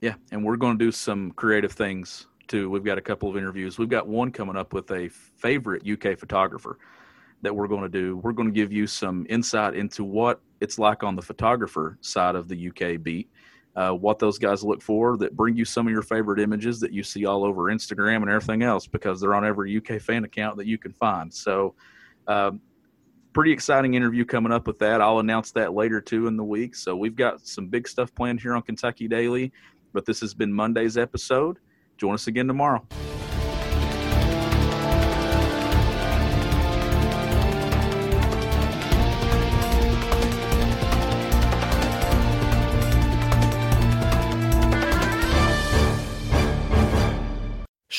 Yeah, 0.01 0.15
and 0.31 0.43
we're 0.43 0.57
going 0.57 0.77
to 0.77 0.83
do 0.83 0.91
some 0.91 1.31
creative 1.31 1.71
things 1.71 2.27
too. 2.47 2.69
We've 2.69 2.83
got 2.83 2.97
a 2.97 3.01
couple 3.01 3.29
of 3.29 3.37
interviews. 3.37 3.77
We've 3.77 3.89
got 3.89 4.07
one 4.07 4.31
coming 4.31 4.55
up 4.55 4.73
with 4.73 4.91
a 4.91 5.07
favorite 5.09 5.83
UK 5.87 6.17
photographer 6.17 6.79
that 7.45 7.55
we're 7.55 7.67
going 7.67 7.83
to 7.83 7.89
do. 7.89 8.17
We're 8.17 8.33
going 8.33 8.49
to 8.49 8.53
give 8.53 8.73
you 8.73 8.87
some 8.87 9.25
insight 9.29 9.75
into 9.75 10.03
what 10.03 10.41
it's 10.61 10.79
like 10.79 11.03
on 11.03 11.15
the 11.15 11.21
photographer 11.21 11.97
side 12.01 12.35
of 12.35 12.47
the 12.47 12.69
UK 12.69 13.01
beat, 13.01 13.29
uh, 13.75 13.91
what 13.91 14.17
those 14.17 14.39
guys 14.39 14.63
look 14.63 14.81
for 14.81 15.15
that 15.17 15.35
bring 15.35 15.55
you 15.55 15.63
some 15.63 15.85
of 15.85 15.91
your 15.91 16.01
favorite 16.01 16.39
images 16.39 16.79
that 16.79 16.91
you 16.91 17.03
see 17.03 17.25
all 17.25 17.45
over 17.45 17.65
Instagram 17.65 18.17
and 18.17 18.29
everything 18.29 18.63
else 18.63 18.87
because 18.87 19.21
they're 19.21 19.35
on 19.35 19.45
every 19.45 19.77
UK 19.77 20.01
fan 20.01 20.23
account 20.23 20.57
that 20.57 20.65
you 20.65 20.77
can 20.77 20.91
find. 20.91 21.31
So, 21.31 21.75
um, 22.27 22.61
pretty 23.31 23.51
exciting 23.51 23.93
interview 23.93 24.25
coming 24.25 24.51
up 24.51 24.65
with 24.65 24.79
that. 24.79 25.01
I'll 25.01 25.19
announce 25.19 25.51
that 25.51 25.73
later 25.73 26.01
too 26.01 26.27
in 26.27 26.37
the 26.37 26.43
week. 26.43 26.73
So 26.73 26.95
we've 26.95 27.15
got 27.15 27.45
some 27.45 27.67
big 27.67 27.87
stuff 27.87 28.15
planned 28.15 28.39
here 28.39 28.55
on 28.55 28.61
Kentucky 28.61 29.07
Daily. 29.07 29.51
But 29.93 30.05
this 30.05 30.19
has 30.21 30.33
been 30.33 30.51
Monday's 30.51 30.97
episode. 30.97 31.59
Join 31.97 32.15
us 32.15 32.27
again 32.27 32.47
tomorrow. 32.47 32.85